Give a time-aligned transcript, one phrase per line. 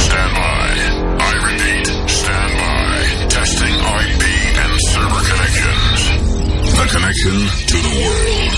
[0.00, 0.72] Stand by.
[1.20, 2.96] I repeat, stand by.
[3.28, 4.24] Testing IP
[4.56, 6.00] and server connections.
[6.72, 7.36] The connection
[7.68, 8.54] to the world.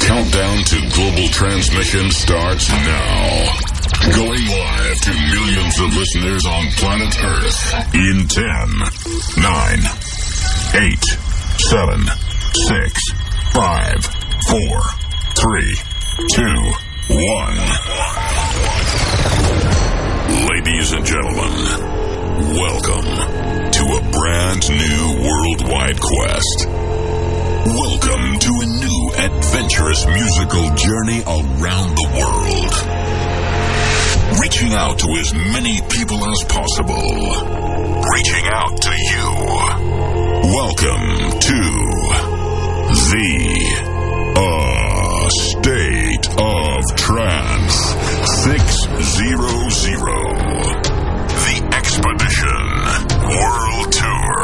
[0.00, 3.52] Countdown to global transmission starts now.
[4.16, 8.44] Going live to millions of listeners on planet Earth in 10,
[9.36, 9.78] 9,
[10.74, 11.04] 8,
[11.58, 12.06] 7,
[12.54, 13.00] 6,
[13.52, 14.06] 5,
[14.48, 14.82] 4,
[15.34, 17.18] 3, 2, 1.
[20.48, 21.52] Ladies and gentlemen,
[22.56, 23.04] welcome
[23.70, 26.68] to a brand new worldwide quest.
[27.66, 32.72] Welcome to a new adventurous musical journey around the world.
[34.40, 37.36] Reaching out to as many people as possible.
[38.14, 39.28] Reaching out to you.
[40.48, 41.60] Welcome to
[43.12, 43.95] the
[45.28, 47.76] State of Trance
[48.44, 48.86] 600.
[51.42, 52.66] The Expedition
[53.26, 54.38] World Tour.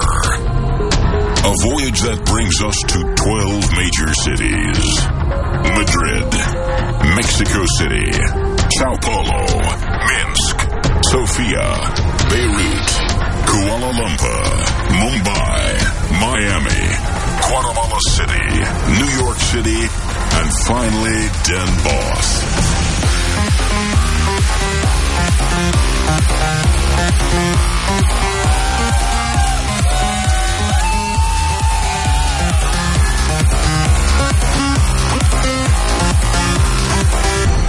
[1.45, 4.83] A voyage that brings us to 12 major cities
[5.71, 6.27] Madrid,
[7.15, 8.11] Mexico City,
[8.79, 9.47] Sao Paulo,
[10.11, 10.57] Minsk,
[11.15, 11.67] Sofia,
[12.27, 12.89] Beirut,
[13.47, 14.51] Kuala Lumpur,
[14.99, 15.71] Mumbai,
[16.19, 16.83] Miami,
[17.47, 18.47] Guatemala City,
[18.99, 19.81] New York City,
[20.35, 22.33] and finally Den Bosch.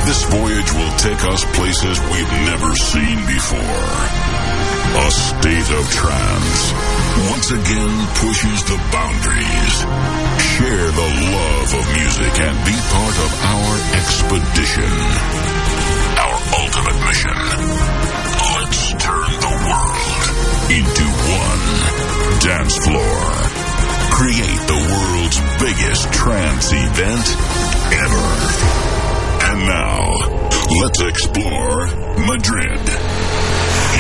[0.06, 4.33] This voyage will take us places we've never seen before.
[4.96, 6.62] A state of trance
[7.34, 9.76] once again pushes the boundaries.
[10.54, 14.94] Share the love of music and be part of our expedition.
[16.22, 17.42] Our ultimate mission.
[18.54, 20.24] Let's turn the world
[20.70, 21.66] into one
[22.46, 23.22] dance floor.
[24.14, 27.26] Create the world's biggest trance event
[27.98, 28.30] ever.
[29.50, 30.06] And now,
[30.70, 31.88] let's explore
[32.30, 33.13] Madrid.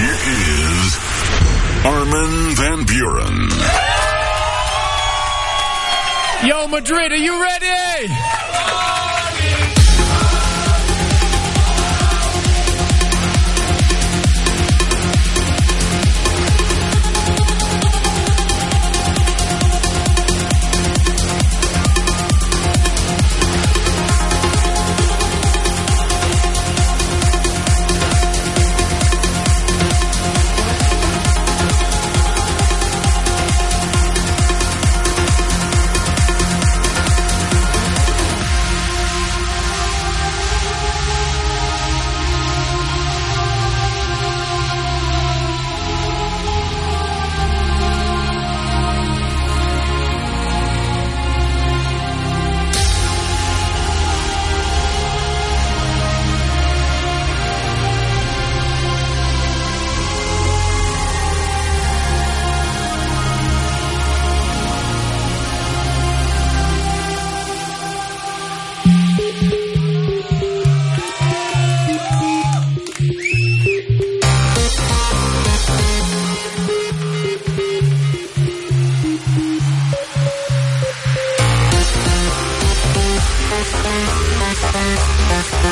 [0.03, 0.99] Here is
[1.85, 3.39] Armin Van Buuren.
[6.45, 8.13] Yo, Madrid, are you ready?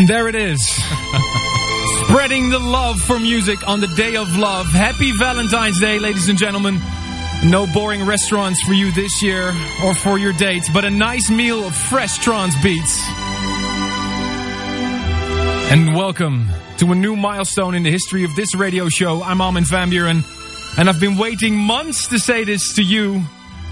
[0.00, 0.62] And there it is.
[2.04, 4.66] Spreading the love for music on the day of love.
[4.68, 6.80] Happy Valentine's Day, ladies and gentlemen.
[7.42, 11.64] No boring restaurants for you this year or for your dates, but a nice meal
[11.64, 13.02] of fresh trance beats.
[15.72, 19.22] And welcome to a new milestone in the history of this radio show.
[19.22, 20.22] I'm Armin van Buuren,
[20.78, 23.22] and I've been waiting months to say this to you.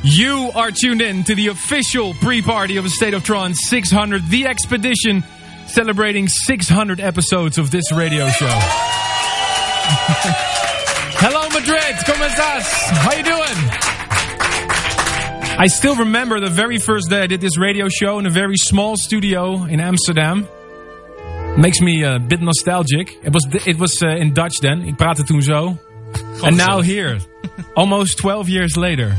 [0.03, 4.47] You are tuned in to the official pre-party of a State of Trance 600, the
[4.47, 5.23] expedition
[5.67, 8.59] celebrating 600 episodes of this radio show.
[12.09, 12.65] ¿cómo estás?
[13.05, 13.59] How you doing?
[15.61, 18.57] I still remember the very first day I did this radio show in a very
[18.57, 20.49] small studio in Amsterdam.
[21.57, 23.19] Makes me a bit nostalgic.
[23.23, 24.87] It was it was uh, in Dutch then.
[24.87, 25.79] Ik praatte toen zo.
[26.45, 27.19] And now here,
[27.75, 29.17] almost 12 years later.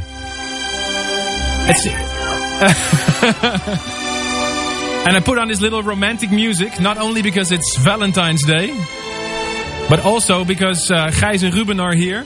[1.72, 1.86] It's,
[5.06, 8.74] and I put on this little romantic music, not only because it's Valentine's Day,
[9.90, 12.26] but also because uh, Gijs and Ruben are here.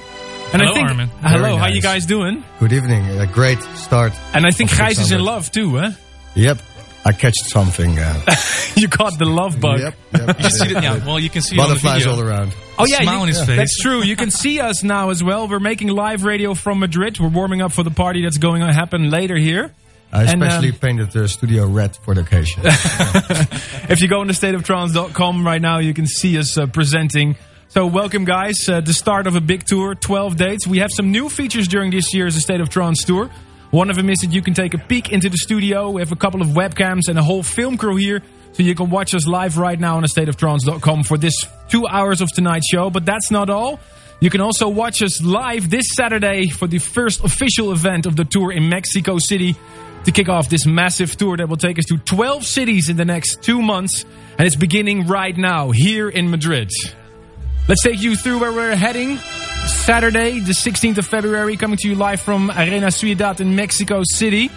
[0.53, 1.07] And hello, I think, Armin.
[1.21, 2.43] Hello, Very how you guys doing?
[2.59, 3.09] Good evening.
[3.19, 4.13] A great start.
[4.33, 5.91] And I think of Gijs is in love too, huh?
[6.35, 6.59] Yep.
[7.05, 7.99] I catched something.
[7.99, 8.23] Uh,
[8.75, 9.79] you caught the love bug.
[9.79, 9.93] yep.
[10.13, 10.39] yep.
[10.39, 10.83] You see that?
[10.83, 12.13] Yeah, well, you can see it on the Butterflies video.
[12.17, 12.53] all around.
[12.79, 13.57] Oh yeah, Smile you- on his face.
[13.57, 14.03] That's true.
[14.03, 15.47] You can see us now as well.
[15.47, 17.19] We're making live radio from Madrid.
[17.19, 19.73] We're warming up for the party that's going to happen later here.
[20.13, 22.61] I And, especially um, painted the studio red for the occasion.
[23.89, 27.35] If you go on the stateoftrance.com right now, you can see us uh, presenting.
[27.73, 30.67] So welcome guys, uh, the start of a big tour, 12 dates.
[30.67, 33.31] We have some new features during this year's State of Trance tour.
[33.71, 35.89] One of them is that you can take a peek into the studio.
[35.89, 38.21] We have a couple of webcams and a whole film crew here.
[38.51, 41.33] So you can watch us live right now on stateoftrance.com for this
[41.67, 42.91] two hours of tonight's show.
[42.91, 43.79] But that's not all.
[44.19, 48.23] You can also watch us live this Saturday for the first official event of the
[48.23, 49.55] tour in Mexico City
[50.03, 53.05] to kick off this massive tour that will take us to 12 cities in the
[53.05, 54.05] next two months.
[54.37, 56.69] And it's beginning right now here in Madrid.
[57.65, 59.17] Let's take you through where we're heading.
[59.67, 64.51] Saturday, the 16th of February, coming to you live from Arena Ciudad in Mexico City.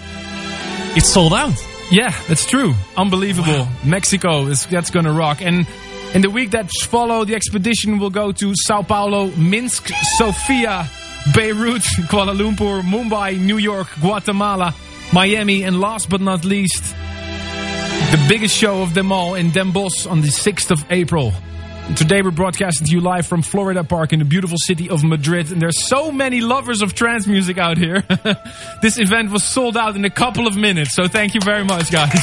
[0.96, 1.54] It's sold out.
[1.92, 2.74] Yeah, that's true.
[2.96, 3.68] Unbelievable.
[3.84, 5.40] Mexico, is, that's gonna rock.
[5.40, 5.68] And
[6.14, 9.88] in the week that follow, the expedition will go to Sao Paulo, Minsk,
[10.18, 10.88] Sofia,
[11.32, 14.74] Beirut, Kuala Lumpur, Mumbai, New York, Guatemala,
[15.12, 16.82] Miami, and last but not least,
[18.10, 21.32] the biggest show of them all in Den Bosch on the 6th of April.
[21.94, 25.52] Today we're broadcasting to you live from Florida Park in the beautiful city of Madrid.
[25.52, 28.00] And there's so many lovers of trance music out here.
[28.82, 30.96] this event was sold out in a couple of minutes.
[30.96, 32.10] So thank you very much, guys.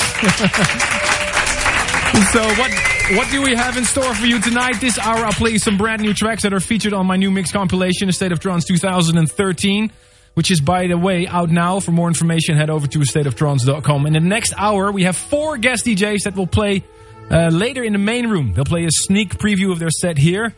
[2.33, 2.71] so what
[3.15, 4.81] what do we have in store for you tonight?
[4.81, 7.31] This hour I'll play you some brand new tracks that are featured on my new
[7.31, 9.91] mix compilation, State of Trance 2013.
[10.33, 11.79] Which is, by the way, out now.
[11.79, 14.07] For more information, head over to stateoftrance.com.
[14.07, 16.83] In the next hour, we have four guest DJs that will play
[17.33, 18.53] uh, later in the main room.
[18.53, 20.53] They'll play a sneak preview of their set here.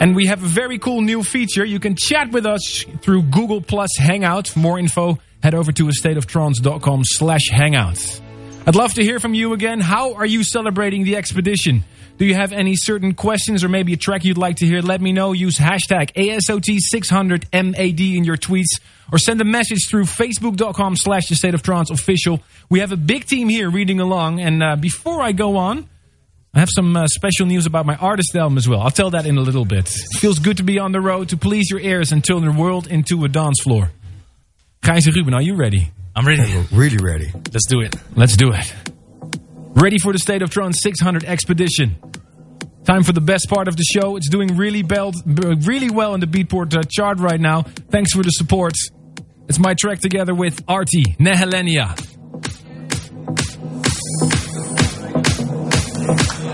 [0.00, 1.64] And we have a very cool new feature.
[1.64, 4.48] You can chat with us through Google Plus Hangout.
[4.48, 8.20] For more info, head over to stateoftrance.com slash hangout.
[8.66, 9.80] I'd love to hear from you again.
[9.80, 11.84] How are you celebrating the expedition?
[12.16, 14.82] Do you have any certain questions or maybe a track you'd like to hear?
[14.82, 15.32] Let me know.
[15.32, 18.80] Use hashtag ASOT600MAD in your tweets
[19.12, 22.40] or send a message through facebook.com slash the state of trance official.
[22.68, 24.40] We have a big team here reading along.
[24.40, 25.88] And uh, before I go on,
[26.54, 28.80] I have some uh, special news about my artist album as well.
[28.80, 29.88] I'll tell that in a little bit.
[29.94, 32.52] It feels good to be on the road to please your ears and turn the
[32.52, 33.90] world into a dance floor.
[34.82, 35.90] Gijs and Ruben, are you ready?
[36.16, 36.64] I'm ready.
[36.72, 37.30] really ready.
[37.52, 37.94] Let's do it.
[38.16, 38.74] Let's do it.
[39.74, 41.96] Ready for the State of Trance 600 expedition.
[42.84, 44.16] Time for the best part of the show.
[44.16, 47.62] It's doing really, bel- really well in the Beatport uh, chart right now.
[47.62, 48.72] Thanks for the support.
[49.48, 52.17] It's my track together with Arty Nehalennia.
[56.08, 56.47] Thank you.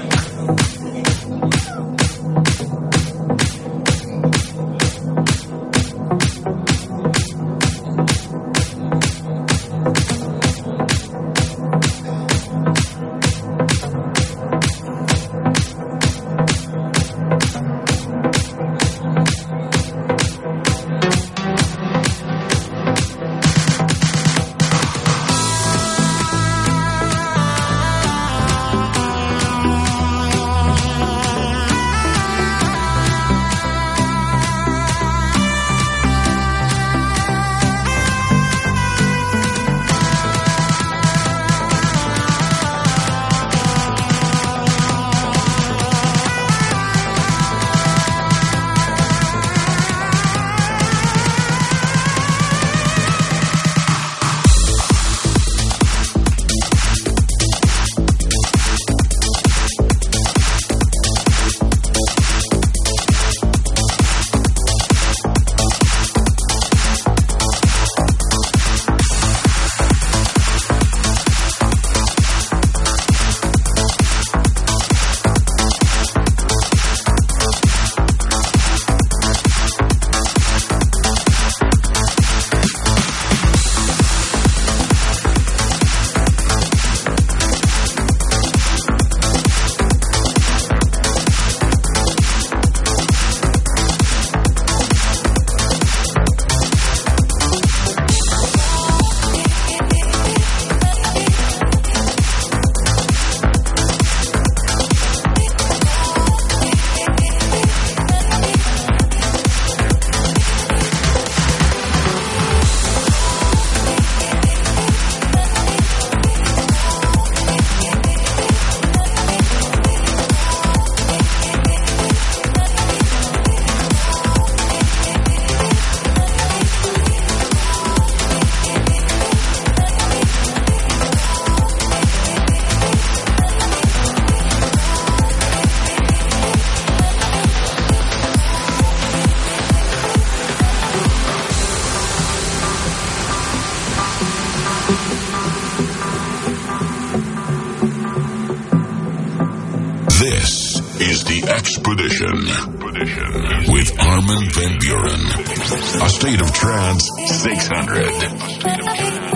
[156.25, 159.34] State of Trance 600.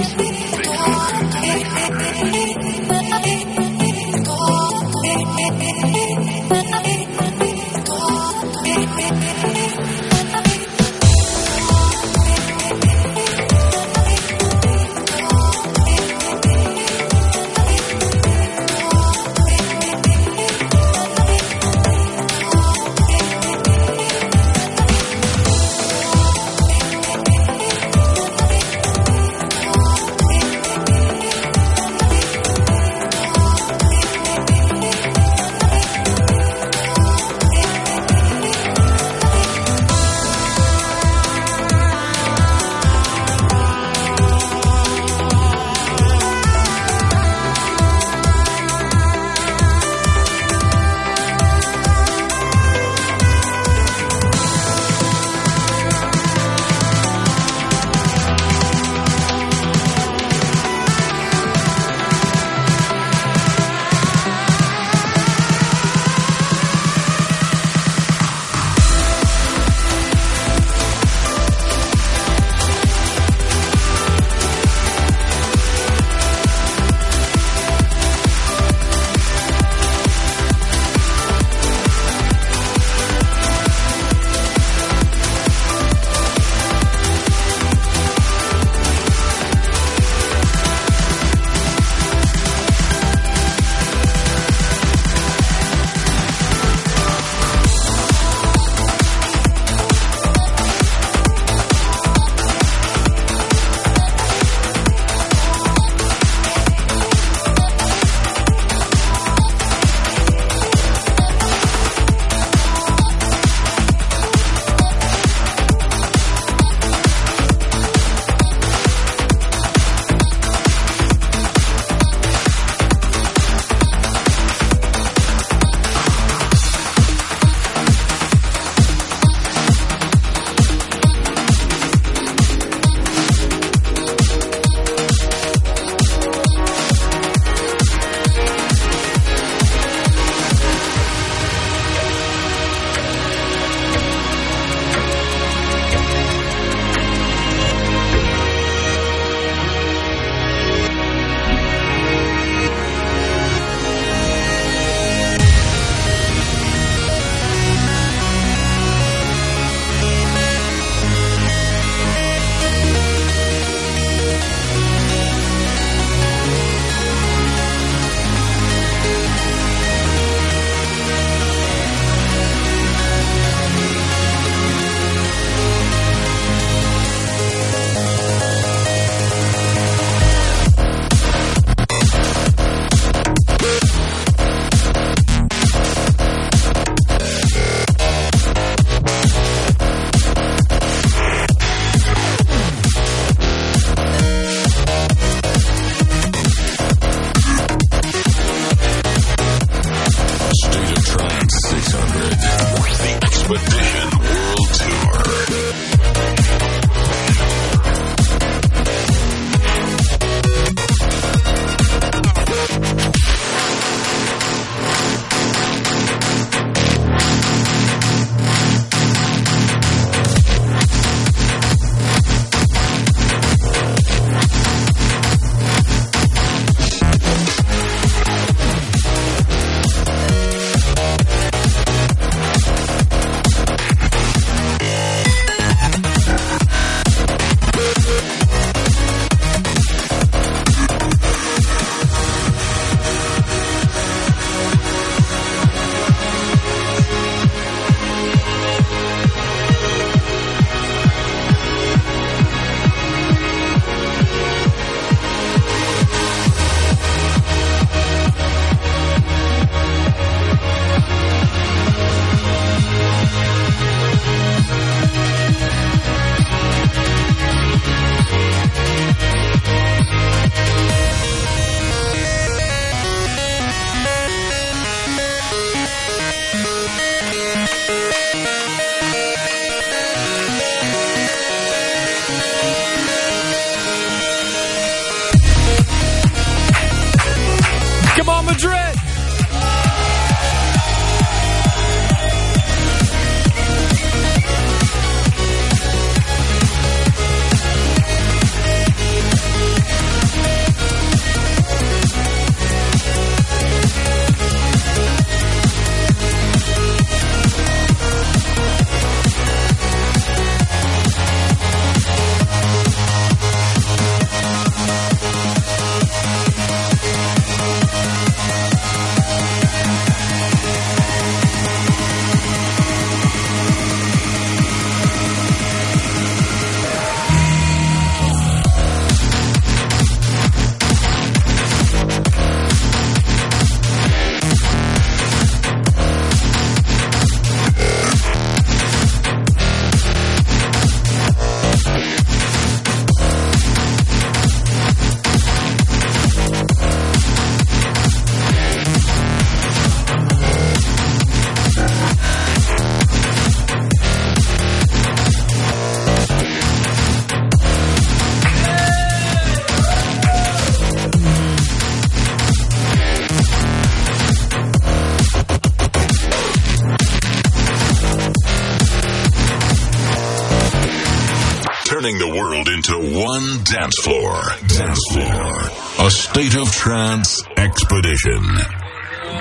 [372.09, 374.40] Turning the world into one dance floor.
[374.66, 376.07] Dance floor.
[376.07, 378.42] A state of trance expedition.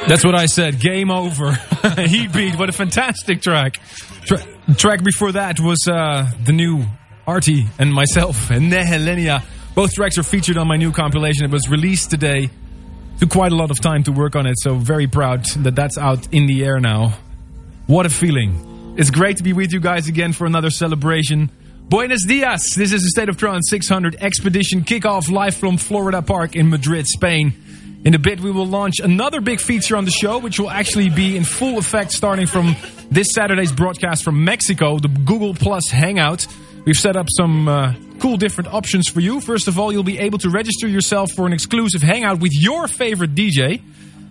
[0.10, 0.78] That's what I said.
[0.82, 1.52] Game over.
[1.98, 2.60] Heatbeat.
[2.60, 3.80] What a fantastic track.
[4.26, 4.44] Tra-
[4.76, 6.84] track before that was uh, the new
[7.26, 9.44] Arty and myself and Nehalennia.
[9.74, 11.46] Both tracks are featured on my new compilation.
[11.46, 12.50] It was released today.
[13.22, 15.98] Took quite a lot of time to work on it, so very proud that that's
[15.98, 17.14] out in the air now.
[17.86, 18.96] What a feeling.
[18.98, 21.50] It's great to be with you guys again for another celebration.
[21.90, 22.74] Buenos dias.
[22.76, 27.08] This is the State of Trance 600 Expedition kickoff live from Florida Park in Madrid,
[27.08, 27.54] Spain.
[28.04, 31.10] In a bit, we will launch another big feature on the show, which will actually
[31.10, 32.76] be in full effect starting from
[33.10, 36.46] this Saturday's broadcast from Mexico, the Google Plus Hangout.
[36.84, 39.40] We've set up some uh, cool different options for you.
[39.40, 42.90] First of all, you'll be able to register yourself for an exclusive hangout with your
[42.90, 43.82] favorite DJ.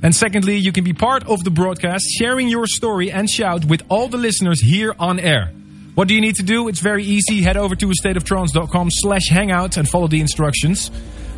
[0.02, 3.82] And secondly, you can be part of the broadcast, sharing your story and shout with
[3.88, 5.52] all the listeners here on air.
[5.96, 6.68] What do you need to do?
[6.68, 7.40] It's very easy.
[7.40, 10.90] Head over to stateoftrance.com slash hangout and follow the instructions.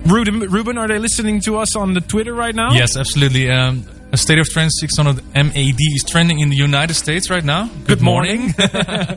[0.04, 2.72] Ruben, Ruben, are they listening to us on the Twitter right now?
[2.72, 3.48] Yes, absolutely.
[3.48, 7.70] Um, a State of Trance 600 MAD is trending in the United States right now.
[7.86, 8.52] Good morning.
[8.58, 9.16] uh,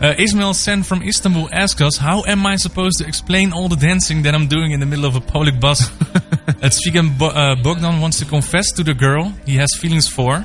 [0.00, 4.22] Ismail Sen from Istanbul asked us, how am I supposed to explain all the dancing
[4.22, 5.90] that I'm doing in the middle of a public bus?
[6.00, 10.44] uh, Svigan Bo- uh, Bogdan wants to confess to the girl he has feelings for.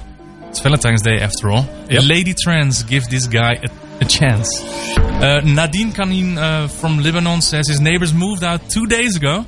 [0.49, 1.67] It's Valentine's Day after all.
[1.91, 2.04] Yep.
[2.08, 3.69] Lady Trans, give this guy a,
[4.02, 4.50] a chance.
[4.98, 9.46] Uh, Nadine Kanin uh, from Lebanon says his neighbors moved out two days ago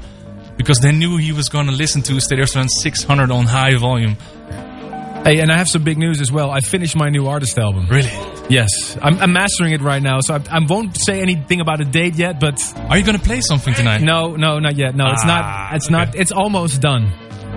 [0.58, 3.76] because they knew he was going to listen to State of Trance 600 on high
[3.76, 4.16] volume.
[5.26, 6.52] Hey, and I have some big news as well.
[6.52, 7.88] I finished my new artist album.
[7.90, 8.12] Really?
[8.50, 11.86] Yes, I'm, I'm mastering it right now, so I, I won't say anything about a
[11.86, 12.42] date yet.
[12.42, 14.02] But Are you going to play something tonight?
[14.02, 14.96] no, no, not yet.
[14.96, 15.28] No, it's Ah,
[15.70, 15.76] not.
[15.78, 16.16] It's not.
[16.16, 17.10] It's almost done.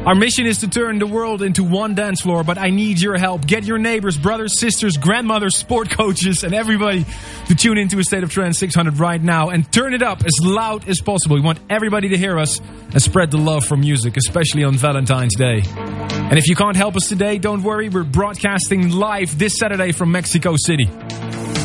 [0.07, 3.19] Our mission is to turn the world into one dance floor, but I need your
[3.19, 3.45] help.
[3.45, 7.05] Get your neighbors, brothers, sisters, grandmothers, sport coaches, and everybody
[7.49, 10.31] to tune into a State of Trance 600 right now and turn it up as
[10.41, 11.35] loud as possible.
[11.35, 12.61] We want everybody to hear us
[12.93, 15.63] and spread the love for music, especially on Valentine's Day.
[15.67, 17.89] And if you can't help us today, don't worry.
[17.89, 20.89] We're broadcasting live this Saturday from Mexico City.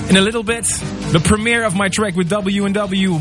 [0.10, 3.19] In a little bit, the premiere of my track with W&W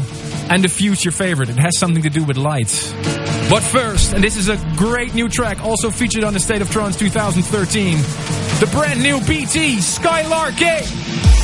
[0.48, 1.50] and the future favorite.
[1.50, 3.19] It has something to do with lights.
[3.50, 6.70] But first, and this is a great new track, also featured on the State of
[6.70, 7.96] Trance 2013,
[8.60, 11.39] the brand new BT Skylarking.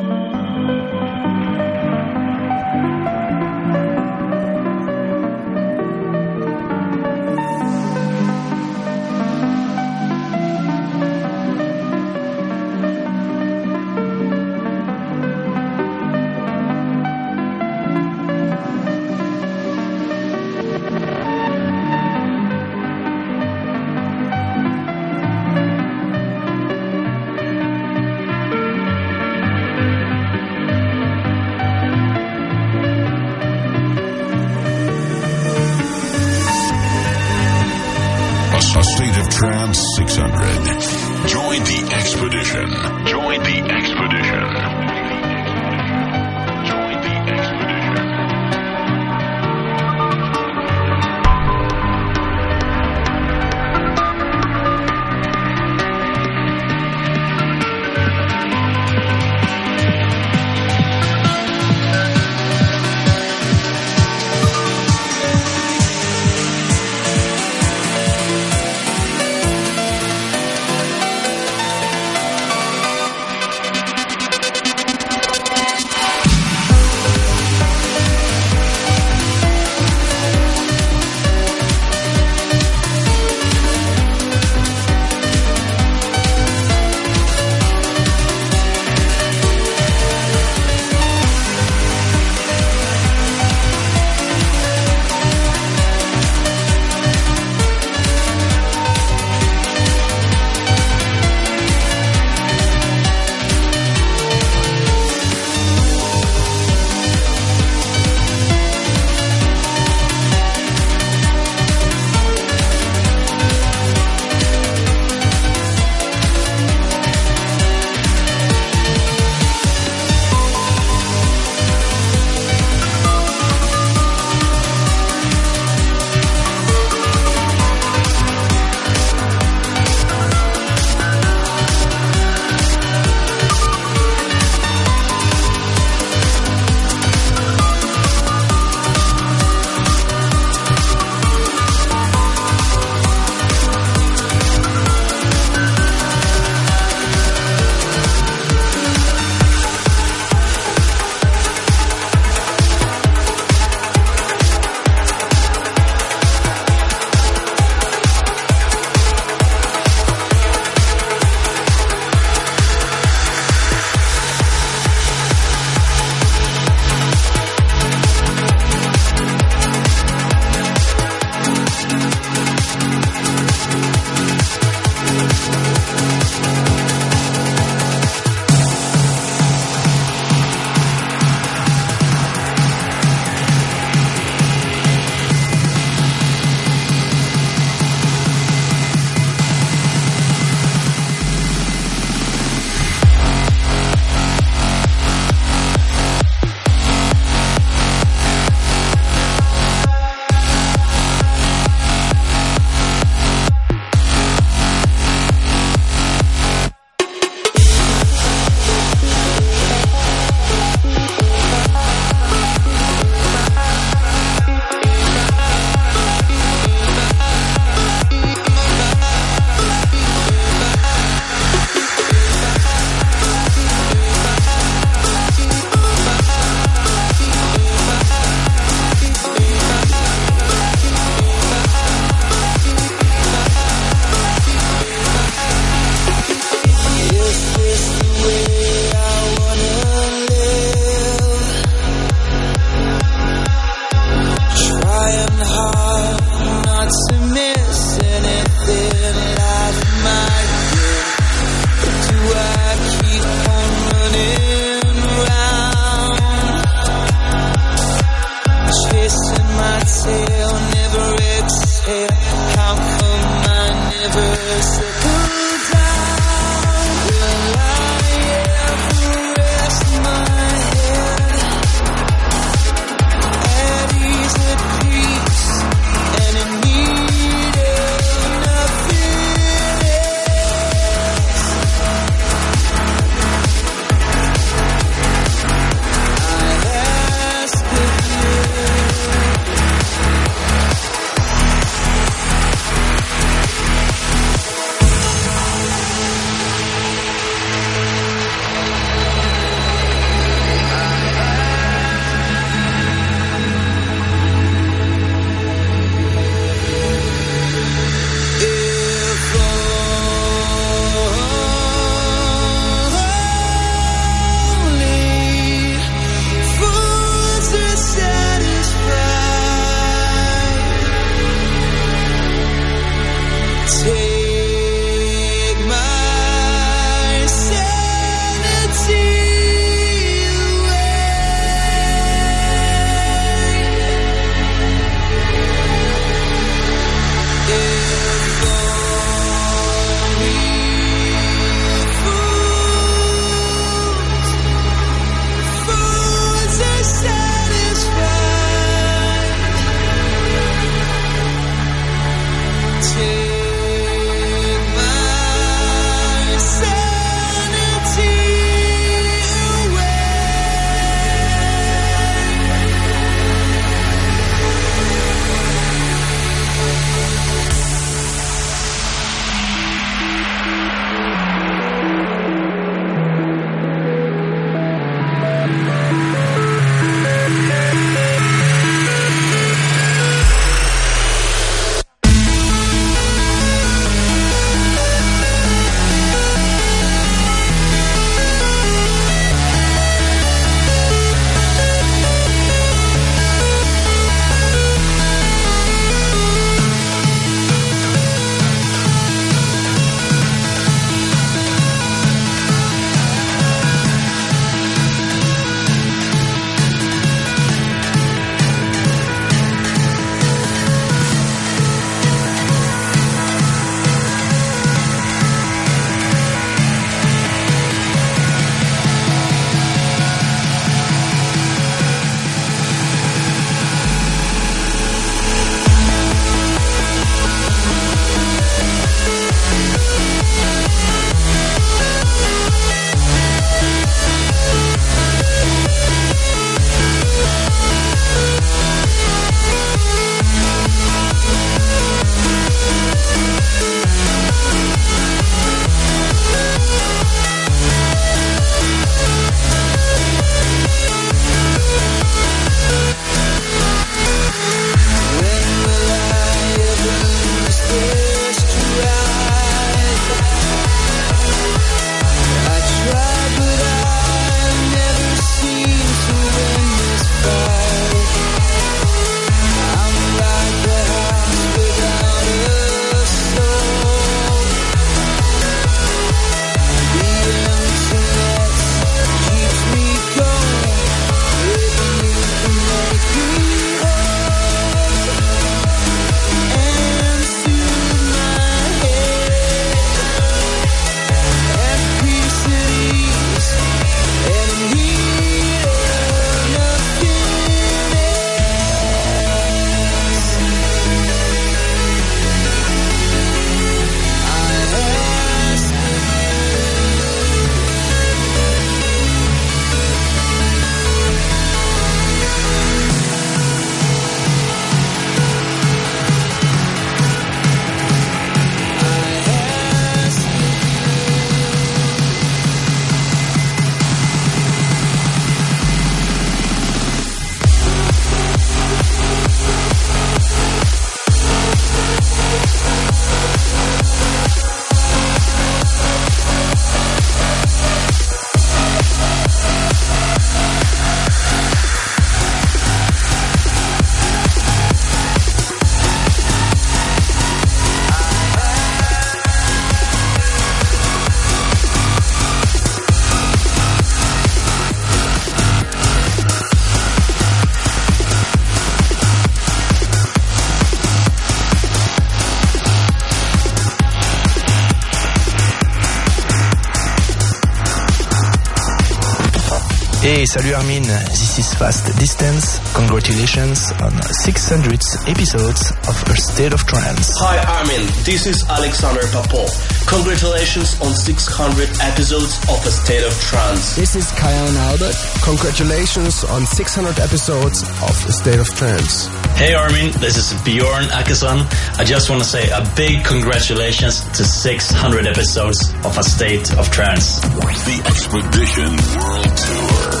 [570.31, 572.55] Salut Armin, this is Fast Distance.
[572.73, 574.79] Congratulations on 600
[575.11, 577.11] episodes of A State of Trance.
[577.19, 579.51] Hi Armin, this is Alexander Popov.
[579.91, 583.75] Congratulations on 600 episodes of A State of Trance.
[583.75, 584.95] This is Kyau & Albert.
[585.19, 589.11] Congratulations on 600 episodes of A State of Trance.
[589.35, 591.43] Hey Armin, this is Bjorn Akesson.
[591.75, 596.71] I just want to say a big congratulations to 600 episodes of A State of
[596.71, 597.19] Trance.
[597.19, 600.00] The Expedition World Tour.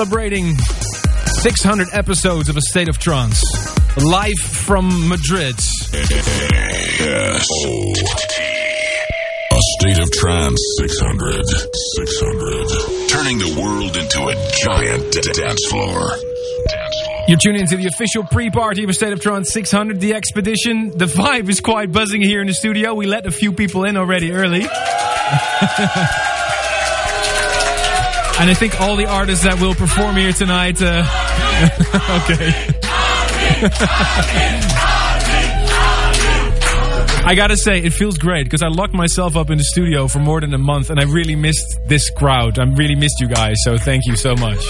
[0.00, 0.56] Celebrating
[1.42, 3.44] 600 episodes of A State of Trance.
[3.98, 5.54] Live from Madrid.
[5.56, 5.92] S
[7.52, 8.02] O T.
[9.52, 11.44] A state of trance 600.
[11.44, 13.08] 600.
[13.10, 14.34] Turning the world into a
[14.64, 16.16] giant d- dance floor.
[16.70, 17.24] Dance floor.
[17.28, 20.96] You're tuning into the official pre-party of A State of Trance 600, the expedition.
[20.96, 22.94] The vibe is quite buzzing here in the studio.
[22.94, 24.66] We let a few people in already early.
[28.40, 30.80] And I think all the artists that will perform here tonight.
[30.80, 31.04] Uh,
[32.24, 32.54] okay.
[37.22, 40.20] I gotta say, it feels great because I locked myself up in the studio for
[40.20, 42.58] more than a month and I really missed this crowd.
[42.58, 44.64] I really missed you guys, so thank you so much.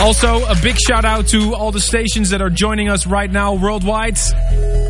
[0.00, 3.54] Also, a big shout out to all the stations that are joining us right now
[3.54, 4.18] worldwide.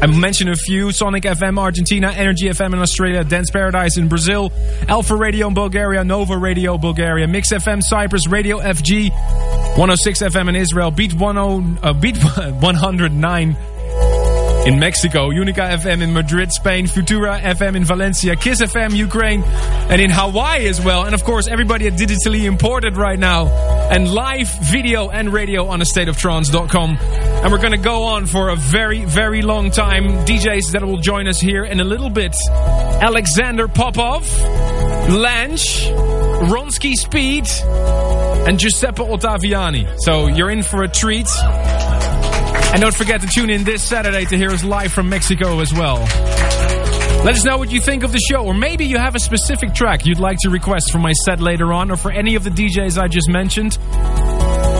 [0.02, 4.52] I mentioned a few Sonic FM Argentina, Energy FM in Australia, Dance Paradise in Brazil,
[4.88, 10.56] Alpha Radio in Bulgaria, Nova Radio Bulgaria, Mix FM Cyprus, Radio FG, 106 FM in
[10.56, 12.16] Israel, Beat, 10, uh, Beat
[12.60, 13.56] 109
[14.66, 20.00] in Mexico, Unica FM in Madrid, Spain, Futura FM in Valencia, Kiss FM Ukraine, and
[20.00, 21.04] in Hawaii as well.
[21.04, 23.48] And of course, everybody at Digitally Imported right now.
[23.90, 27.33] And live video and radio on astateoftrance.com.
[27.44, 30.04] And we're going to go on for a very, very long time.
[30.24, 32.34] DJs that will join us here in a little bit.
[32.48, 34.26] Alexander Popov,
[35.10, 35.58] Lange,
[36.48, 37.46] Ronski Speed,
[38.48, 39.94] and Giuseppe Ottaviani.
[39.98, 41.28] So you're in for a treat.
[41.44, 45.70] And don't forget to tune in this Saturday to hear us live from Mexico as
[45.70, 45.98] well.
[47.24, 49.74] Let us know what you think of the show, or maybe you have a specific
[49.74, 52.50] track you'd like to request for my set later on, or for any of the
[52.50, 53.78] DJs I just mentioned.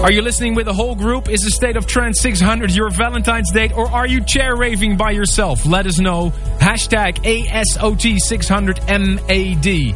[0.04, 1.30] Are you listening with a whole group?
[1.30, 5.12] Is the State of Trance 600 your Valentine's date, or are you chair raving by
[5.12, 5.64] yourself?
[5.64, 6.28] Let us know.
[6.58, 9.94] Hashtag ASOT600MAD.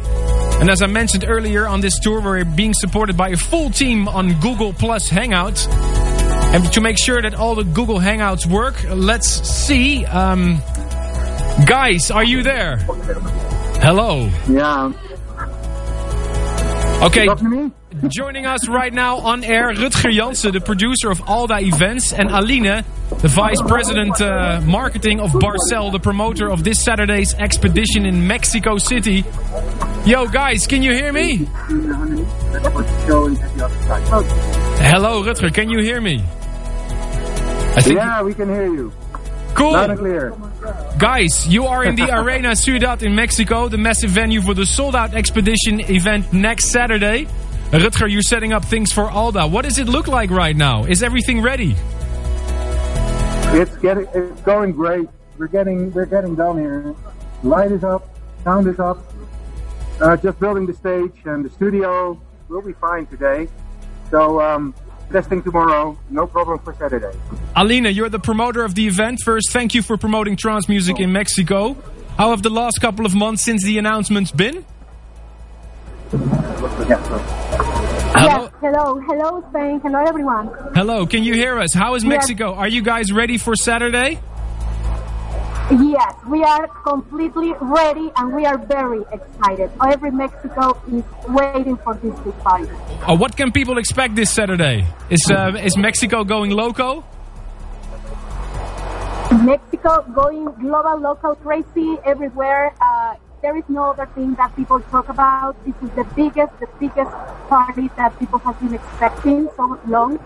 [0.61, 4.07] And as I mentioned earlier on this tour, we're being supported by a full team
[4.07, 5.67] on Google Plus Hangouts.
[6.55, 10.07] And to make sure that all the Google Hangouts work, let's see.
[10.07, 10.57] Um,
[11.67, 12.77] guys, are you there?
[13.77, 14.27] Hello.
[14.47, 14.91] Yeah.
[17.03, 17.27] Okay.
[18.01, 18.09] Talk to me?
[18.15, 22.83] Joining us right now on air, Rutger Jansen, the producer of Alda Events, and Aline,
[23.21, 28.77] the vice president uh, marketing of Barcel, the promoter of this Saturday's expedition in Mexico
[28.77, 29.23] City.
[30.05, 31.47] Yo, guys, can you hear me?
[34.81, 36.23] Hello, Rutger, can you hear me?
[37.75, 38.91] I think Yeah, we can hear you.
[39.55, 39.73] cool.
[39.73, 40.33] Loud and clear.
[40.97, 44.95] Guys, you are in the Arena Ciudad in Mexico, the massive venue for the sold
[44.95, 47.27] out expedition event next Saturday.
[47.71, 49.47] Rutger, you're setting up things for Alda.
[49.47, 50.85] What does it look like right now?
[50.85, 51.75] Is everything ready?
[53.51, 55.07] It's getting, it's going great.
[55.37, 56.95] We're getting, we're getting down here.
[57.43, 58.09] Light is up,
[58.43, 58.97] sound is up.
[60.01, 63.47] Uh, just building the stage and the studio will be fine today.
[64.09, 64.73] So, um,
[65.11, 67.15] testing tomorrow, no problem for Saturday.
[67.55, 69.19] Alina, you're the promoter of the event.
[69.23, 71.75] First, thank you for promoting trance music in Mexico.
[72.17, 74.65] How have the last couple of months since the announcements been?
[76.09, 76.89] Hello?
[78.15, 80.47] Yes, hello, hello Spain, hello everyone.
[80.73, 81.71] Hello, can you hear us?
[81.73, 82.09] How is Yes.
[82.09, 82.55] Mexico?
[82.55, 84.19] Are you guys ready for Saturday?
[85.69, 89.69] Yes, we are completely ready and we are very excited.
[89.85, 92.67] Every Mexico is waiting for this big party.
[93.07, 94.87] Uh, what can people expect this Saturday?
[95.11, 97.03] Is uh, is Mexico going loco?
[99.43, 102.73] Mexico going global, local, crazy everywhere.
[102.81, 105.55] Uh, there is no other thing that people talk about.
[105.65, 107.11] This is the biggest, the biggest
[107.47, 110.19] party that people have been expecting so long,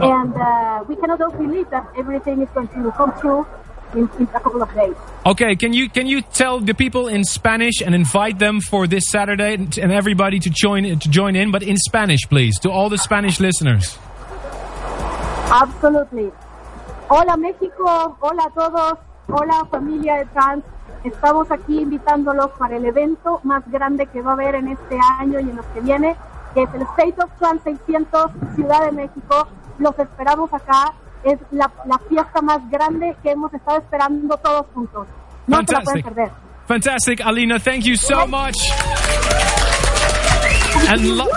[0.00, 3.46] and uh, we cannot all believe that everything is going to come true
[3.94, 4.94] in, in a couple of days.
[5.24, 9.04] Okay, can you can you tell the people in Spanish and invite them for this
[9.08, 12.88] Saturday and and everybody to join to join in, but in Spanish, please, to all
[12.88, 13.98] the Spanish listeners.
[15.50, 16.30] Absolutely.
[17.08, 18.98] Hola México, hola a todos,
[19.28, 20.62] hola familia de trans.
[21.04, 25.40] Estamos aquí invitándolos para el evento más grande que va a haber en este año
[25.40, 26.16] y en los que viene,
[26.54, 29.46] que es el State of Trans 600 Ciudad de México.
[29.78, 30.92] Los esperamos acá.
[31.24, 35.06] Es la, la fiesta más grande que hemos estado esperando todos juntos.
[35.46, 36.04] No se la pueden Fantastic.
[36.04, 36.30] perder.
[36.66, 37.58] Fantastic, Alina.
[37.58, 38.56] Thank you so much.
[40.86, 41.28] And, lo-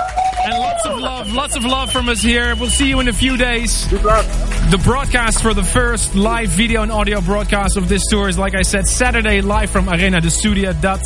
[0.46, 2.56] and lots of love, lots of love from us here.
[2.56, 3.90] We'll see you in a few days.
[3.90, 8.56] The broadcast for the first live video and audio broadcast of this tour is, like
[8.56, 10.74] I said, Saturday live from Arena de Studia.
[10.74, 11.02] That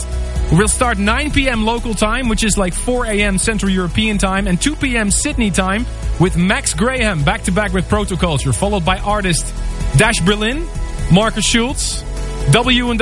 [0.51, 1.65] will start 9 p.m.
[1.65, 3.38] local time, which is like 4 a.m.
[3.39, 5.09] Central European time, and 2 p.m.
[5.09, 5.86] Sydney time
[6.19, 9.51] with Max Graham back to back with Protoculture, followed by artist
[9.97, 10.67] Dash Berlin,
[11.11, 12.03] Markus Schulz,
[12.51, 12.93] W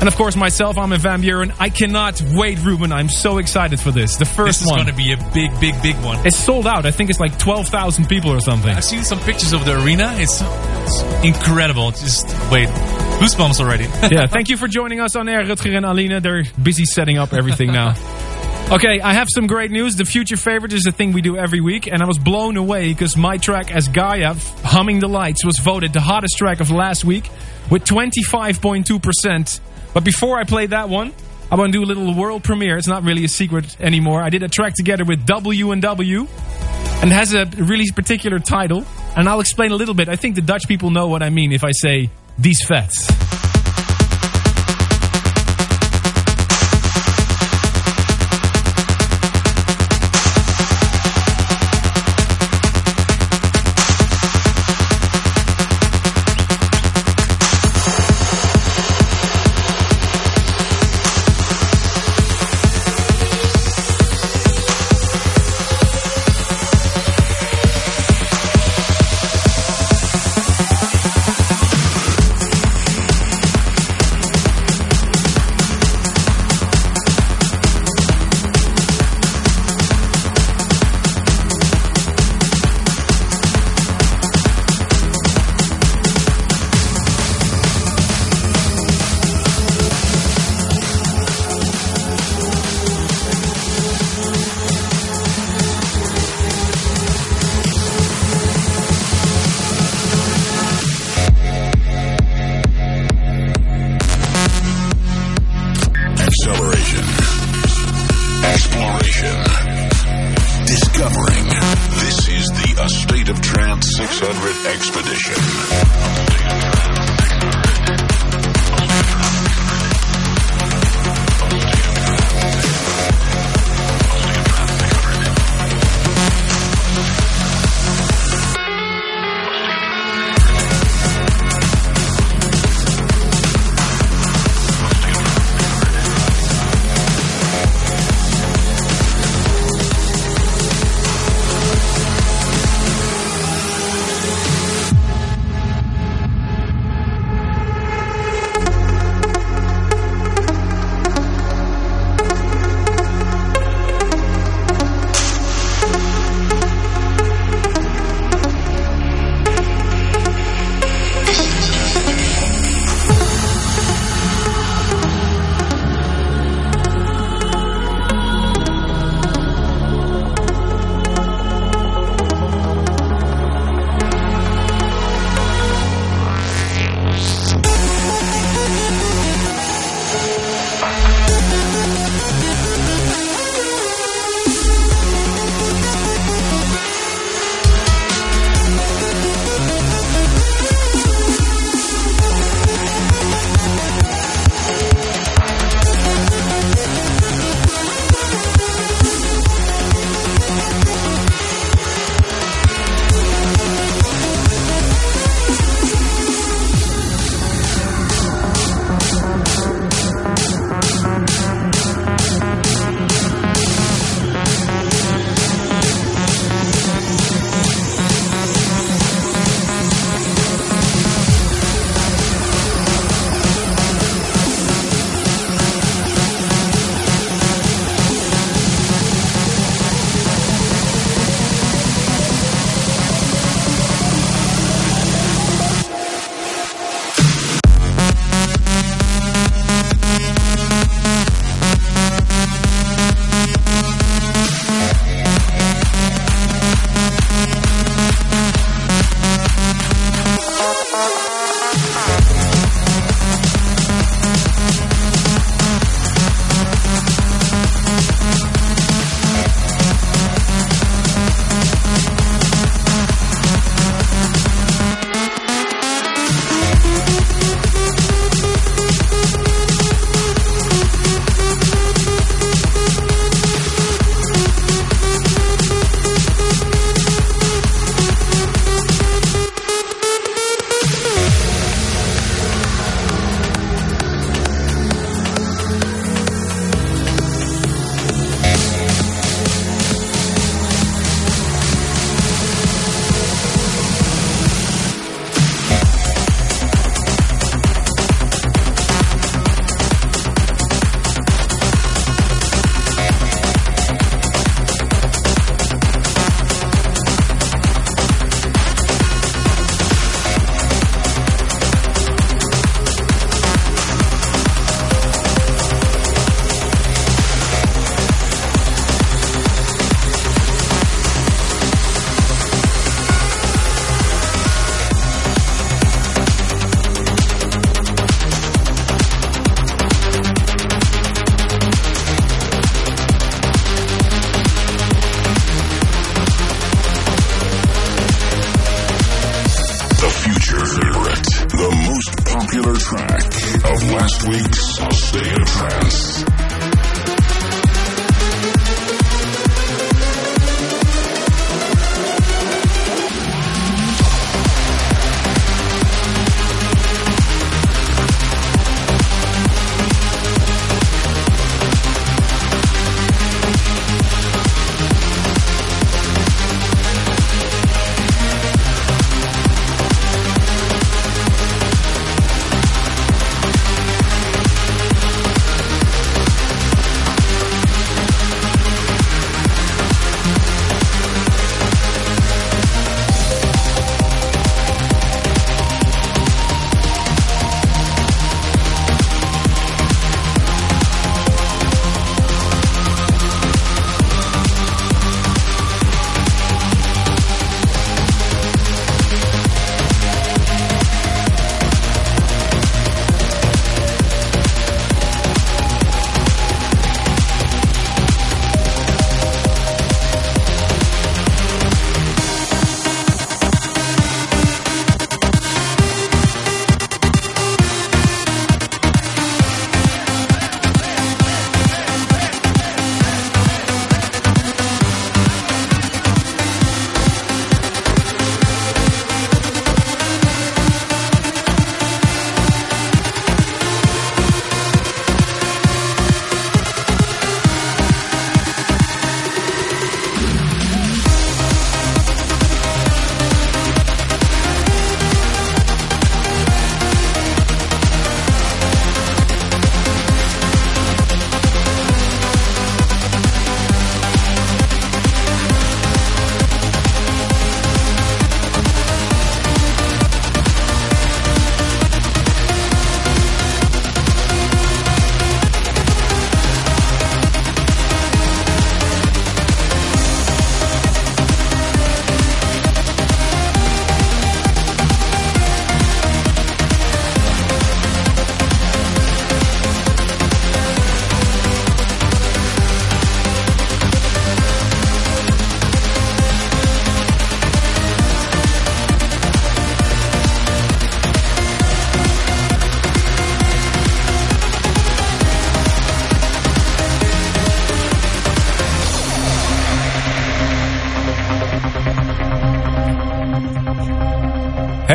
[0.00, 1.54] and of course, myself, Armin Van Buuren.
[1.58, 2.90] I cannot wait, Ruben.
[2.90, 4.16] I'm so excited for this.
[4.16, 6.26] The first This is going to be a big, big, big one.
[6.26, 6.86] It's sold out.
[6.86, 8.70] I think it's like 12,000 people or something.
[8.70, 10.12] I've seen some pictures of the arena.
[10.16, 11.90] It's, it's incredible.
[11.90, 12.68] Just wait,
[13.20, 13.84] goosebumps already.
[14.14, 16.20] yeah, thank you for joining us on air, Rutger and Alina.
[16.20, 17.94] They're busy setting up everything now.
[18.70, 19.96] Okay, I have some great news.
[19.96, 22.92] The future favorite is a thing we do every week, and I was blown away
[22.92, 27.04] because my track as Gaia, Humming the Lights, was voted the hottest track of last
[27.04, 27.28] week
[27.68, 29.60] with 25.2%.
[29.92, 31.12] But before I play that one,
[31.50, 32.76] I want to do a little world premiere.
[32.76, 34.22] It's not really a secret anymore.
[34.22, 38.38] I did a track together with W and W, and it has a really particular
[38.38, 38.84] title.
[39.16, 40.08] And I'll explain a little bit.
[40.08, 43.49] I think the Dutch people know what I mean if I say these fats.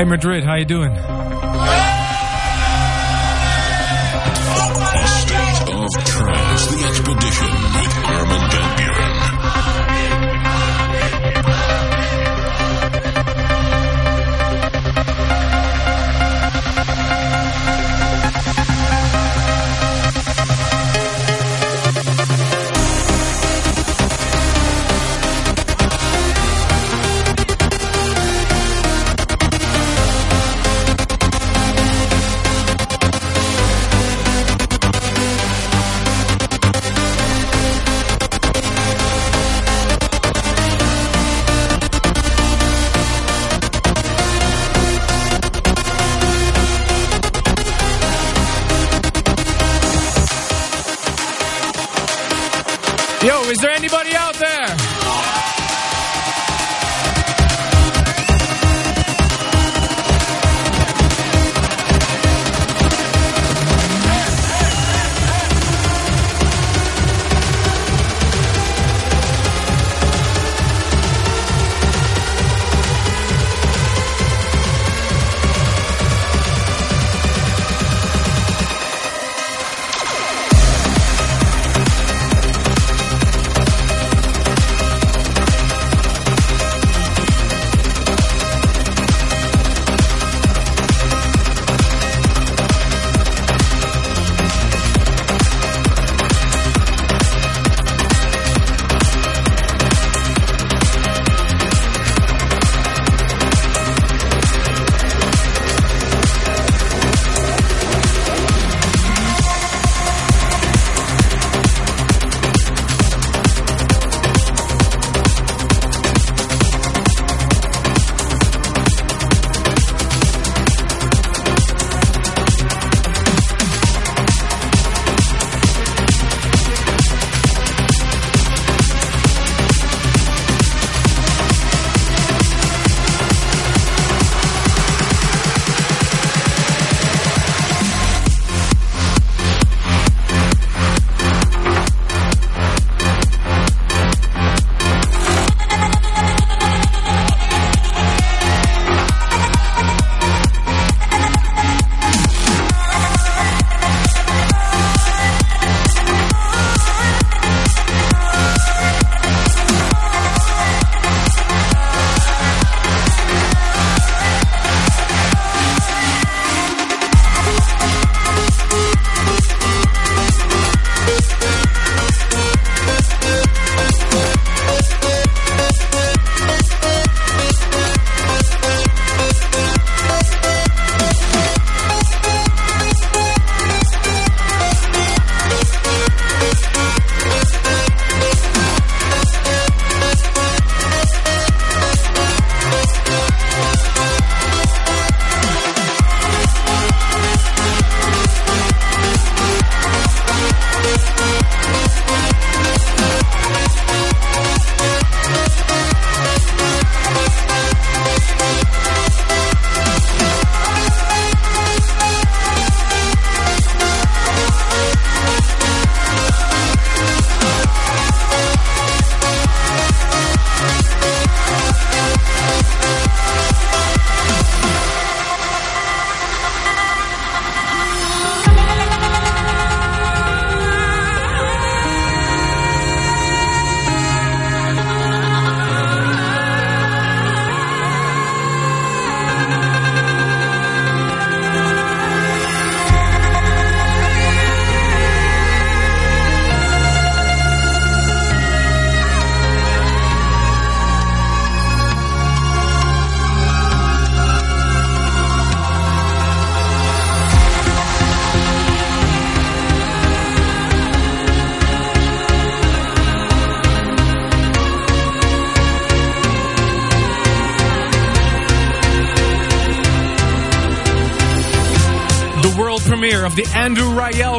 [0.06, 1.15] Madrid, how you doing?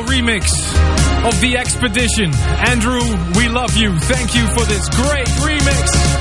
[0.07, 0.47] Remix
[1.27, 2.33] of The Expedition.
[2.69, 3.03] Andrew,
[3.37, 3.99] we love you.
[3.99, 6.16] Thank you for this great remix.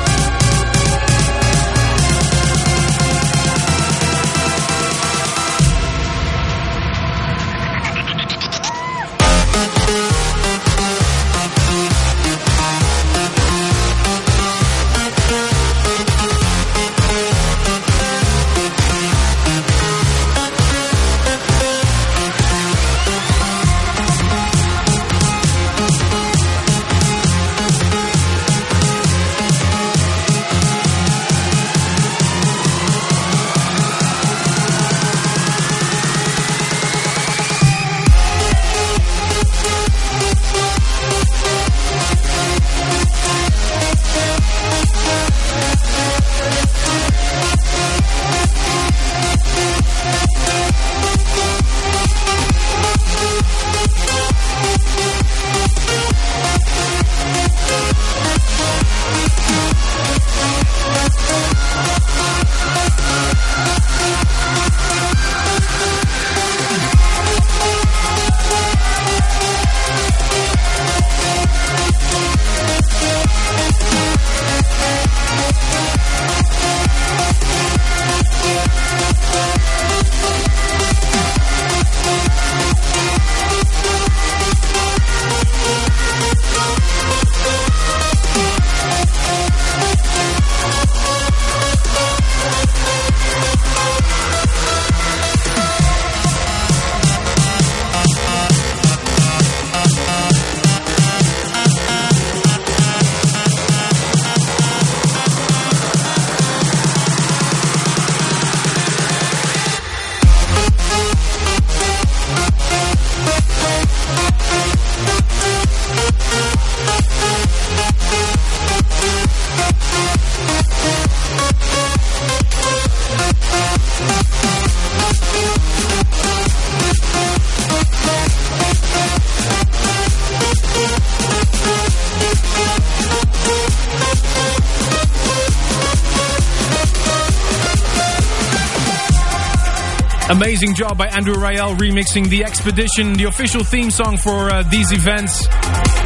[140.56, 144.94] Amazing job by Andrew Rayel remixing The Expedition, the official theme song for uh, these
[144.94, 145.46] events.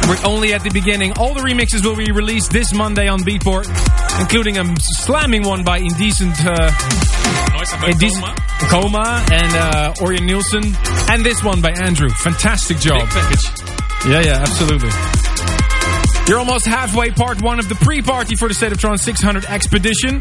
[0.08, 1.12] We're only at the beginning.
[1.20, 3.68] All the remixes will be released this Monday on Beatport,
[4.18, 4.64] including a
[5.04, 6.68] slamming one by Indecent, uh,
[7.86, 8.26] Indecent
[8.66, 10.64] Coma and uh, Orjan Nilsen,
[11.08, 12.08] and this one by Andrew.
[12.08, 13.06] Fantastic job.
[14.08, 14.90] Yeah, yeah, absolutely.
[16.26, 20.20] You're almost halfway part one of the pre-party for the State of Trance 600 expedition.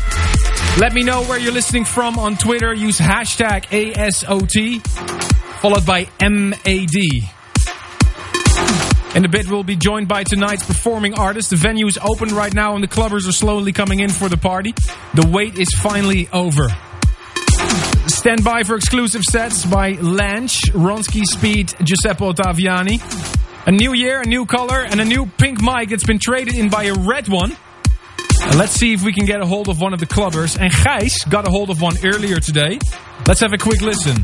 [0.79, 2.73] Let me know where you're listening from on Twitter.
[2.73, 4.85] Use hashtag ASOT,
[5.59, 6.95] followed by MAD.
[9.15, 11.49] In a bit, we'll be joined by tonight's performing artist.
[11.49, 14.37] The venue is open right now and the clubbers are slowly coming in for the
[14.37, 14.73] party.
[15.15, 16.67] The wait is finally over.
[18.07, 23.01] Stand by for exclusive sets by Lange, Ronski Speed, Giuseppe Ottaviani.
[23.65, 26.69] A new year, a new color, and a new pink mic that's been traded in
[26.69, 27.55] by a red one.
[28.57, 30.57] Let's see if we can get a hold of one of the clubbers.
[30.59, 32.79] And Gijs got a hold of one earlier today.
[33.27, 34.15] Let's have a quick listen.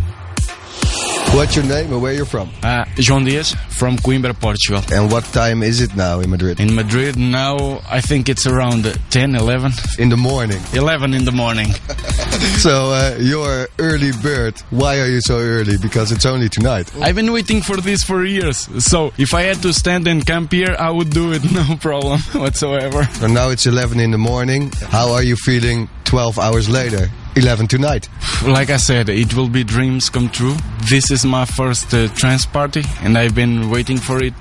[1.35, 2.49] What's your name and where you're from?
[2.63, 4.81] Uh, João Dias from Coimbra, Portugal.
[4.89, 6.61] And what time is it now in Madrid?
[6.61, 9.73] In Madrid now, I think it's around 10, 11.
[9.99, 10.61] In the morning.
[10.73, 11.67] 11 in the morning.
[12.63, 14.57] so uh, you're early bird.
[14.69, 15.77] Why are you so early?
[15.77, 16.89] Because it's only tonight.
[17.01, 18.69] I've been waiting for this for years.
[18.81, 22.21] So if I had to stand and camp here, I would do it, no problem
[22.31, 23.03] whatsoever.
[23.19, 24.71] So now it's 11 in the morning.
[24.87, 27.09] How are you feeling 12 hours later?
[27.35, 28.09] 11 tonight.
[28.45, 30.55] Like I said, it will be dreams come true.
[30.89, 34.33] This is my first uh, trance party, and I've been waiting for it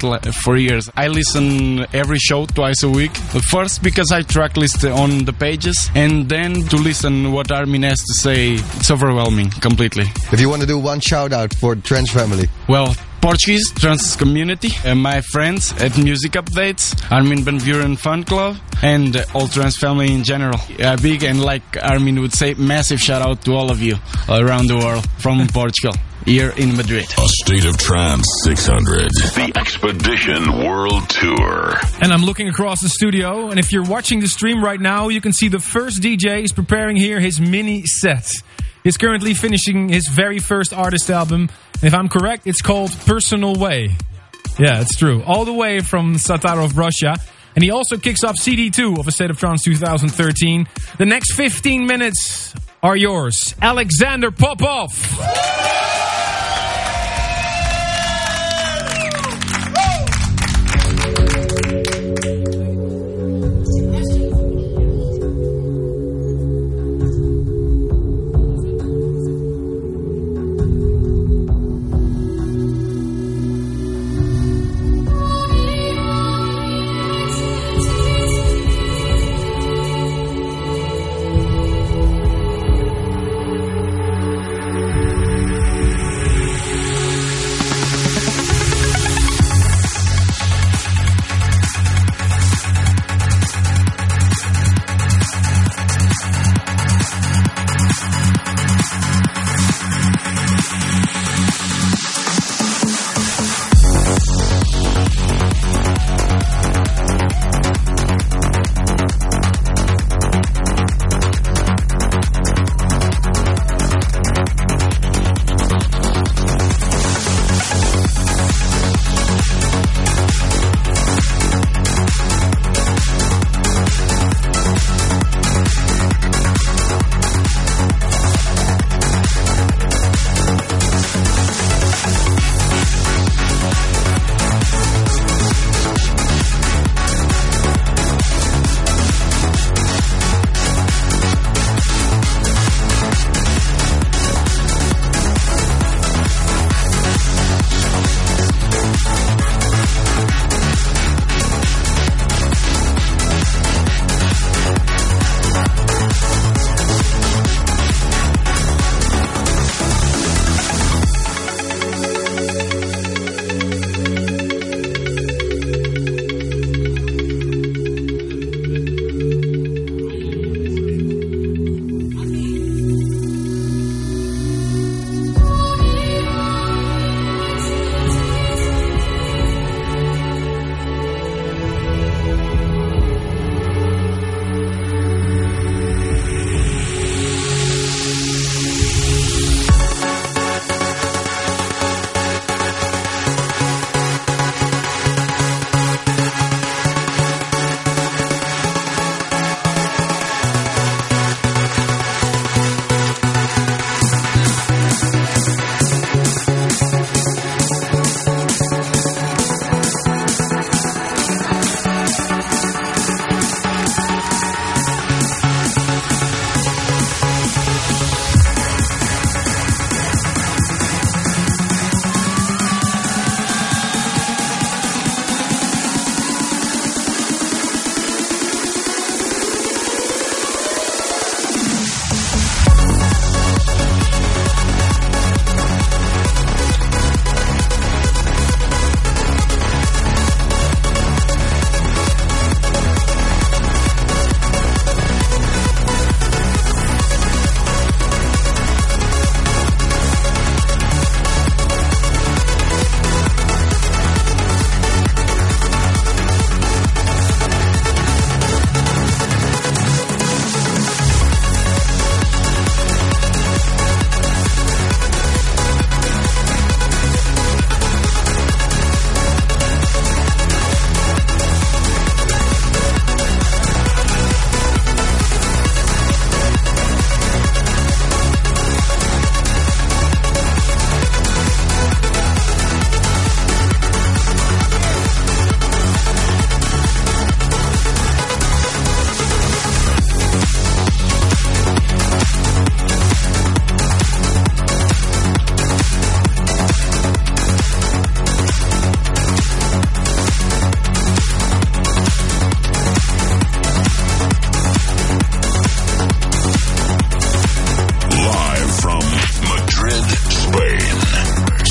[0.42, 0.88] for years.
[0.96, 3.16] I listen every show twice a week.
[3.16, 8.00] First because I track list on the pages, and then to listen what Armin has
[8.00, 8.54] to say.
[8.54, 10.04] It's overwhelming completely.
[10.32, 12.48] If you want to do one shout out for the trance family.
[12.68, 12.94] Well,
[13.24, 19.16] Portuguese trans community, uh, my friends at Music Updates, Armin Van Buuren Fan Club, and
[19.16, 20.60] uh, all trans family in general.
[20.78, 23.96] A big and like Armin would say, massive shout out to all of you
[24.28, 25.94] around the world from Portugal,
[26.26, 27.06] here in Madrid.
[27.16, 29.08] A State of Trance 600.
[29.08, 31.78] The Expedition World Tour.
[32.02, 35.22] And I'm looking across the studio, and if you're watching the stream right now, you
[35.22, 38.30] can see the first DJ is preparing here his mini set.
[38.84, 41.48] He's currently finishing his very first artist album.
[41.72, 43.96] And if I'm correct, it's called Personal Way.
[44.58, 45.22] Yeah, it's true.
[45.24, 47.16] All the way from Saratov, Russia.
[47.54, 50.68] And he also kicks off CD2 of A State of Trance 2013.
[50.98, 53.54] The next 15 minutes are yours.
[53.62, 54.92] Alexander Popov.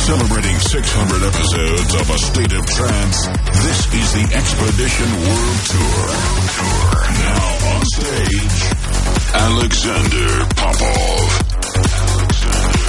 [0.04, 3.26] Celebrating 600 episodes of A State of Trance,
[3.64, 6.08] this is the Expedition World Tour.
[6.60, 6.92] Tour.
[7.24, 8.60] Now on stage,
[9.34, 11.54] Alexander Popov.
[12.28, 12.83] just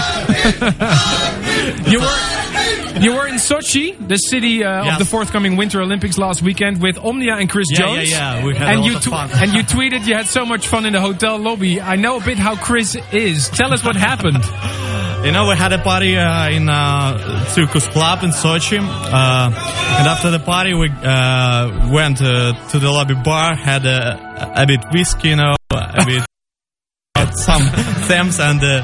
[1.89, 2.32] you were
[3.01, 6.97] you were in Sochi, the city uh, of the forthcoming Winter Olympics last weekend with
[6.97, 8.11] Omnia and Chris Yeah, Jones.
[8.11, 8.45] yeah, yeah.
[8.45, 9.29] We had and a lot you of fun.
[9.33, 11.81] and you tweeted you had so much fun in the hotel lobby.
[11.81, 13.49] I know a bit how Chris is.
[13.49, 14.43] Tell us what happened.
[15.23, 19.45] You know, we had a party uh, in uh, Circus Club in Sochi, uh,
[19.97, 24.65] and after the party, we uh, went uh, to the lobby bar, had a, a
[24.67, 26.25] bit whiskey, you know, a bit
[27.37, 27.61] some
[28.09, 28.83] thems, and uh,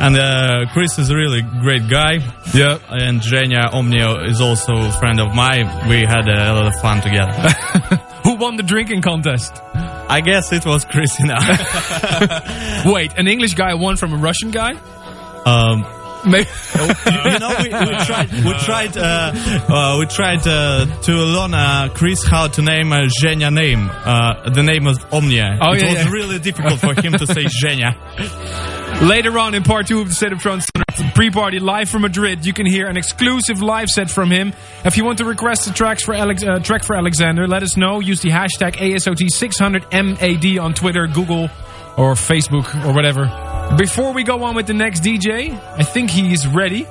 [0.00, 2.14] and uh, Chris is a really great guy.
[2.54, 5.88] Yeah, and Zhenya Omnia is also a friend of mine.
[5.88, 7.32] We had a lot of fun together.
[8.24, 9.60] Who won the drinking contest?
[9.74, 11.18] I guess it was Chris.
[11.20, 11.38] now.
[12.92, 14.72] Wait, an English guy won from a Russian guy?
[15.44, 15.84] Um,
[16.24, 16.48] Maybe.
[16.76, 19.32] you know, we, we tried, we tried, uh,
[19.68, 23.88] uh, we tried uh, to learn uh, Chris how to name a Zhenya name.
[23.90, 25.58] Uh, the name of Omnia.
[25.60, 26.10] Oh, it yeah, was yeah.
[26.10, 27.94] really difficult for him to say Zhenya.
[29.02, 30.66] Later on in part two of the State of Trance
[31.14, 34.52] pre-party live from Madrid, you can hear an exclusive live set from him.
[34.84, 37.76] If you want to request a tracks for Alex, uh, track for Alexander, let us
[37.76, 38.00] know.
[38.00, 41.44] Use the hashtag ASOT600MAD on Twitter, Google,
[41.96, 43.30] or Facebook, or whatever.
[43.78, 46.84] Before we go on with the next DJ, I think he is ready.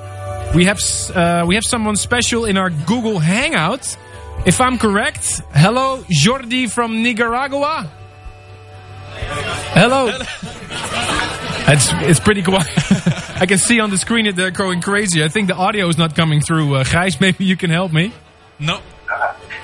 [0.54, 0.80] We have
[1.14, 3.96] uh, we have someone special in our Google Hangout.
[4.46, 7.90] If I'm correct, hello Jordi from Nicaragua.
[9.74, 10.10] Hello.
[11.70, 12.66] It's it's pretty quiet.
[13.40, 15.22] I can see on the screen that they're going crazy.
[15.22, 16.76] I think the audio is not coming through.
[16.76, 18.12] Uh, Gijs, maybe you can help me.
[18.58, 18.80] No.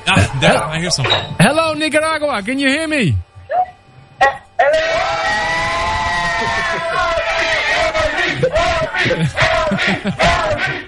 [0.07, 1.13] Ah, there, I hear something.
[1.41, 2.43] Hello, Nicaragua.
[2.43, 3.17] Can you hear me?
[9.07, 10.81] Yeah,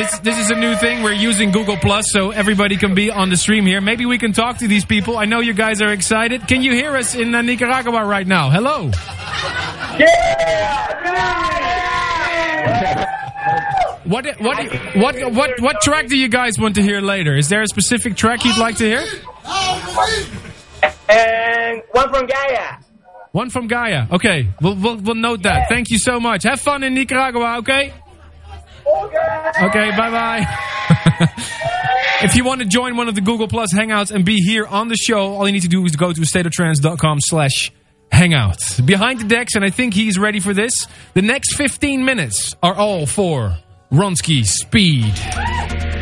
[0.00, 1.02] this this is a new thing.
[1.02, 3.80] We're using Google Plus, so everybody can be on the stream here.
[3.80, 5.18] Maybe we can talk to these people.
[5.18, 6.48] I know you guys are excited.
[6.48, 8.48] Can you hear us in uh, Nicaragua right now?
[8.50, 8.90] Hello.
[14.04, 14.58] What what
[14.96, 17.36] what what what track do you guys want to hear later?
[17.36, 19.04] Is there a specific track you'd like to hear?
[21.08, 22.78] And one from Gaia.
[23.32, 24.06] One from Gaia.
[24.10, 25.68] Okay, we'll we'll, we'll note that.
[25.68, 26.44] Thank you so much.
[26.44, 27.58] Have fun in Nicaragua.
[27.58, 27.92] Okay.
[29.62, 29.90] Okay.
[29.96, 30.46] Bye bye.
[32.22, 34.88] if you want to join one of the Google Plus Hangouts and be here on
[34.88, 37.72] the show, all you need to do is go to stateoftrance.com slash
[38.12, 38.58] hangout.
[38.84, 40.86] Behind the decks, and I think he's ready for this.
[41.14, 43.56] The next 15 minutes are all for
[43.92, 45.99] Ronski Speed.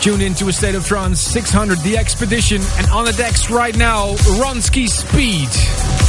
[0.00, 4.14] tuned into A State of Trance 600, The Expedition, and on the decks right now,
[4.38, 6.07] Ronski Speed.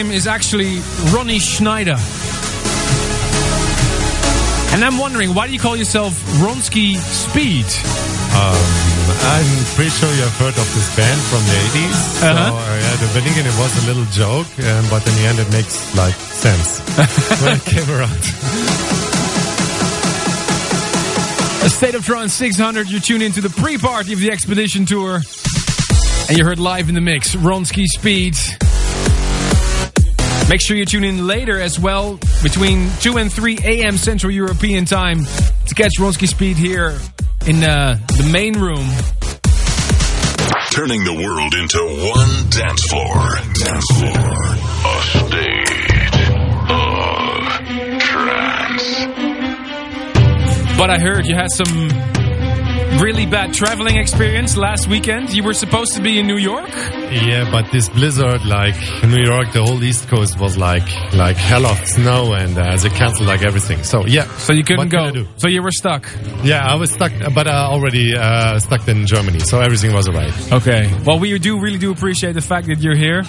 [0.00, 0.80] Name is actually
[1.12, 1.96] Ronnie Schneider.
[4.72, 7.66] And I'm wondering, why do you call yourself Ronski Speed?
[8.32, 8.56] Um,
[9.28, 9.44] I'm
[9.76, 12.22] pretty sure you have heard of this band from the 80s.
[12.22, 12.48] Uh-huh.
[12.48, 15.38] So, uh, yeah, the beginning it was a little joke, um, but in the end
[15.38, 16.80] it makes like sense
[17.42, 18.24] when it came around.
[21.60, 25.20] A State of Trance 600, you tune into the pre-party of the Expedition Tour.
[26.30, 28.38] And you heard live in the mix, Ronski Speed.
[30.50, 33.96] Make sure you tune in later as well, between 2 and 3 a.m.
[33.96, 35.24] Central European Time,
[35.68, 36.98] to catch Ronski Speed here
[37.46, 38.84] in uh, the main room.
[40.72, 43.38] Turning the world into one dance floor.
[43.62, 44.26] Dance floor.
[44.86, 46.18] A state
[46.68, 47.46] of
[48.00, 49.06] trance.
[50.76, 52.09] But I heard you had some
[52.98, 55.30] really bad traveling experience last weekend.
[55.32, 56.68] You were supposed to be in New York?
[56.70, 60.84] Yeah, but this blizzard, like New York, the whole East Coast was like
[61.14, 63.82] like hell of snow, and uh, they canceled like everything.
[63.84, 65.26] So yeah, So you couldn't What go.
[65.36, 66.06] So you were stuck.
[66.42, 70.52] yeah, I was stuck, but uh, already uh, stuck in Germany, so everything was alright.
[70.52, 70.92] Okay.
[71.04, 73.22] Well, we do really do appreciate the fact that you're here.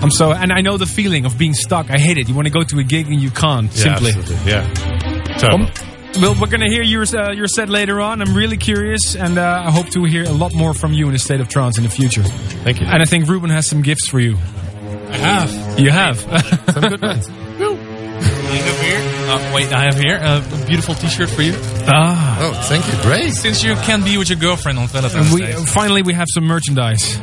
[0.00, 1.88] I'm so, and I know the feeling of being stuck.
[1.90, 2.28] I hate it.
[2.28, 3.66] You want to go to a gig and you can't.
[3.72, 4.10] Yeah, simply.
[4.10, 4.50] absolutely.
[4.50, 5.66] Yeah, terrible.
[5.66, 8.20] Um, well, we're gonna hear your uh, your set later on.
[8.22, 11.14] I'm really curious, and uh, I hope to hear a lot more from you in
[11.14, 12.22] a state of trance in the future.
[12.22, 12.86] Thank you.
[12.86, 14.36] And I think Ruben has some gifts for you.
[15.08, 15.78] I have.
[15.78, 16.18] You have.
[16.72, 17.28] Some good ones.
[18.22, 19.00] I have here.
[19.30, 21.54] Uh, wait, I have here a beautiful T-shirt for you.
[21.88, 22.38] ah.
[22.40, 22.92] Oh, thank you.
[23.02, 23.32] Great.
[23.32, 25.52] Since you can't be with your girlfriend on Valentine's We Day.
[25.66, 27.16] finally we have some merchandise.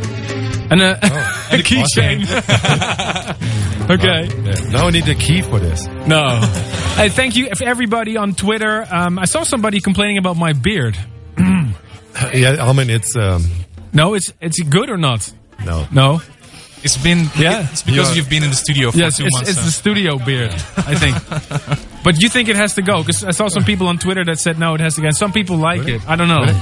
[0.71, 0.93] And a,
[1.51, 2.25] a keychain.
[3.89, 4.27] okay.
[4.27, 4.69] Yeah.
[4.71, 5.85] Now I need a key for this.
[6.07, 6.39] No.
[6.95, 8.85] hey, thank you for everybody on Twitter.
[8.89, 10.97] Um, I saw somebody complaining about my beard.
[12.33, 13.45] Yeah, I mean it's um,
[13.93, 15.31] No, it's it's good or not?
[15.63, 15.87] no.
[15.91, 16.21] No.
[16.83, 17.67] It's been Yeah.
[17.71, 19.49] It's because You're- you've been in the studio for Yes, two it's, months.
[19.51, 21.15] it's so- the studio beard, I think.
[22.03, 23.03] but you think it has to go?
[23.03, 25.07] Because I saw some people on Twitter that said no, it has to go.
[25.07, 25.93] And some people like Really?
[25.95, 26.09] it.
[26.09, 26.41] I don't know.
[26.41, 26.61] Really?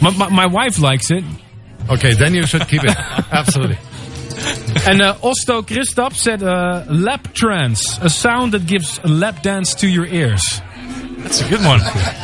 [0.00, 1.24] My, my, my wife likes it.
[1.90, 2.90] Okay, then you should keep it.
[3.30, 3.76] Absolutely.
[4.88, 9.88] And uh, Osto Christop said uh, lap trance, a sound that gives lap dance to
[9.88, 10.42] your ears.
[11.18, 11.80] That's a good one.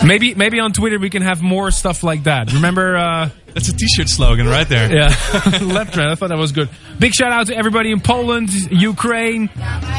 [0.07, 2.53] Maybe maybe on Twitter we can have more stuff like that.
[2.53, 2.97] Remember?
[2.97, 4.95] Uh, That's a T-shirt slogan right there.
[4.95, 5.09] Yeah,
[5.63, 6.11] left trend.
[6.11, 6.69] I thought that was good.
[7.01, 9.51] Big shout out to everybody in Poland, Ukraine,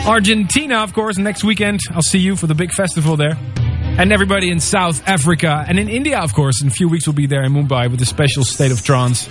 [0.07, 1.17] Argentina, of course.
[1.17, 3.37] Next weekend, I'll see you for the big festival there.
[3.97, 6.61] And everybody in South Africa and in India, of course.
[6.61, 9.27] In a few weeks, we'll be there in Mumbai with a special state of trance.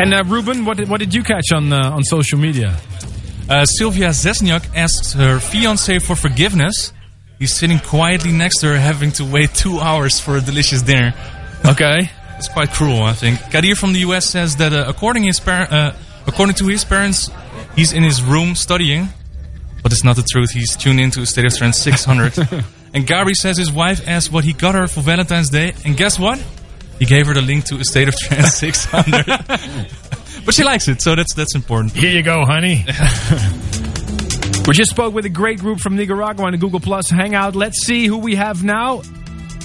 [0.00, 2.74] And uh, Ruben, what did, what did you catch on uh, on social media?
[3.50, 6.94] Uh, Sylvia Zesniak asks her fiance for forgiveness.
[7.38, 11.12] He's sitting quietly next to her, having to wait two hours for a delicious dinner.
[11.64, 12.10] Okay.
[12.38, 13.38] It's quite cruel, I think.
[13.50, 15.94] Kadir from the US says that uh, according his par- uh,
[16.26, 17.28] according to his parents,
[17.76, 19.10] he's in his room studying,
[19.82, 20.50] but it's not the truth.
[20.52, 22.38] He's tuned into a State of Trance 600.
[22.94, 26.18] and Gary says his wife asked what he got her for Valentine's Day, and guess
[26.18, 26.42] what?
[27.00, 29.26] He gave her the link to a State of Trance 600.
[30.44, 31.92] but she likes it, so that's that's important.
[31.94, 32.84] Here you go, honey.
[34.68, 37.56] we just spoke with a great group from Nicaragua on the Google Plus Hangout.
[37.56, 39.00] Let's see who we have now.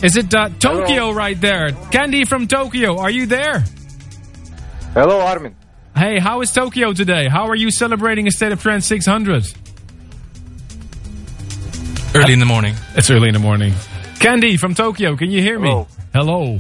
[0.02, 1.72] Is it uh, Tokyo right there?
[1.92, 3.66] Candy from Tokyo, are you there?
[4.94, 5.56] Hello, Armin.
[5.96, 7.28] Hey, how is Tokyo today?
[7.28, 9.46] How are you celebrating a State of Trance 600?
[12.14, 12.76] Early in the morning.
[12.96, 13.74] It's early in the morning.
[14.20, 15.86] Candy from Tokyo, can you hear me?
[16.14, 16.60] Hello.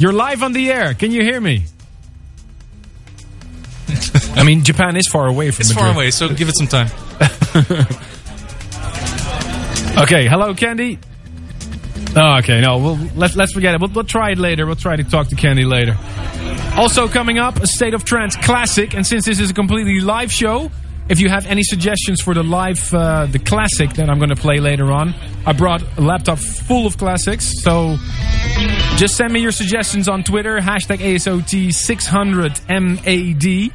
[0.00, 0.94] You're live on the air.
[0.94, 1.64] Can you hear me?
[4.34, 5.84] I mean, Japan is far away from It's Madrid.
[5.84, 6.88] far away, so give it some time.
[9.98, 10.98] Okay, hello, Candy.
[12.16, 13.80] Oh, okay, no, we'll, let's let's forget it.
[13.80, 14.64] We'll, we'll try it later.
[14.64, 15.98] We'll try to talk to Candy later.
[16.76, 20.32] Also coming up, a State of Trance classic, and since this is a completely live
[20.32, 20.70] show,
[21.10, 24.36] if you have any suggestions for the live, uh, the classic that I'm going to
[24.36, 25.12] play later on,
[25.44, 27.96] I brought a laptop full of classics, so
[28.96, 33.72] just send me your suggestions on Twitter, hashtag ASOT600MAD.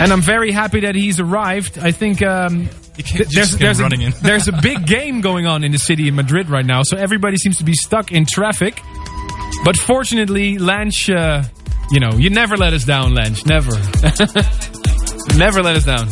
[0.00, 1.78] And I'm very happy that he's arrived.
[1.78, 4.12] I think um, th- just came running a, in.
[4.22, 7.38] there's a big game going on in the city in Madrid right now, so everybody
[7.38, 8.80] seems to be stuck in traffic.
[9.64, 11.42] But fortunately, Lange, uh,
[11.90, 13.38] you know, you never let us down, Lange.
[13.46, 13.72] Never.
[15.36, 16.08] never let us down.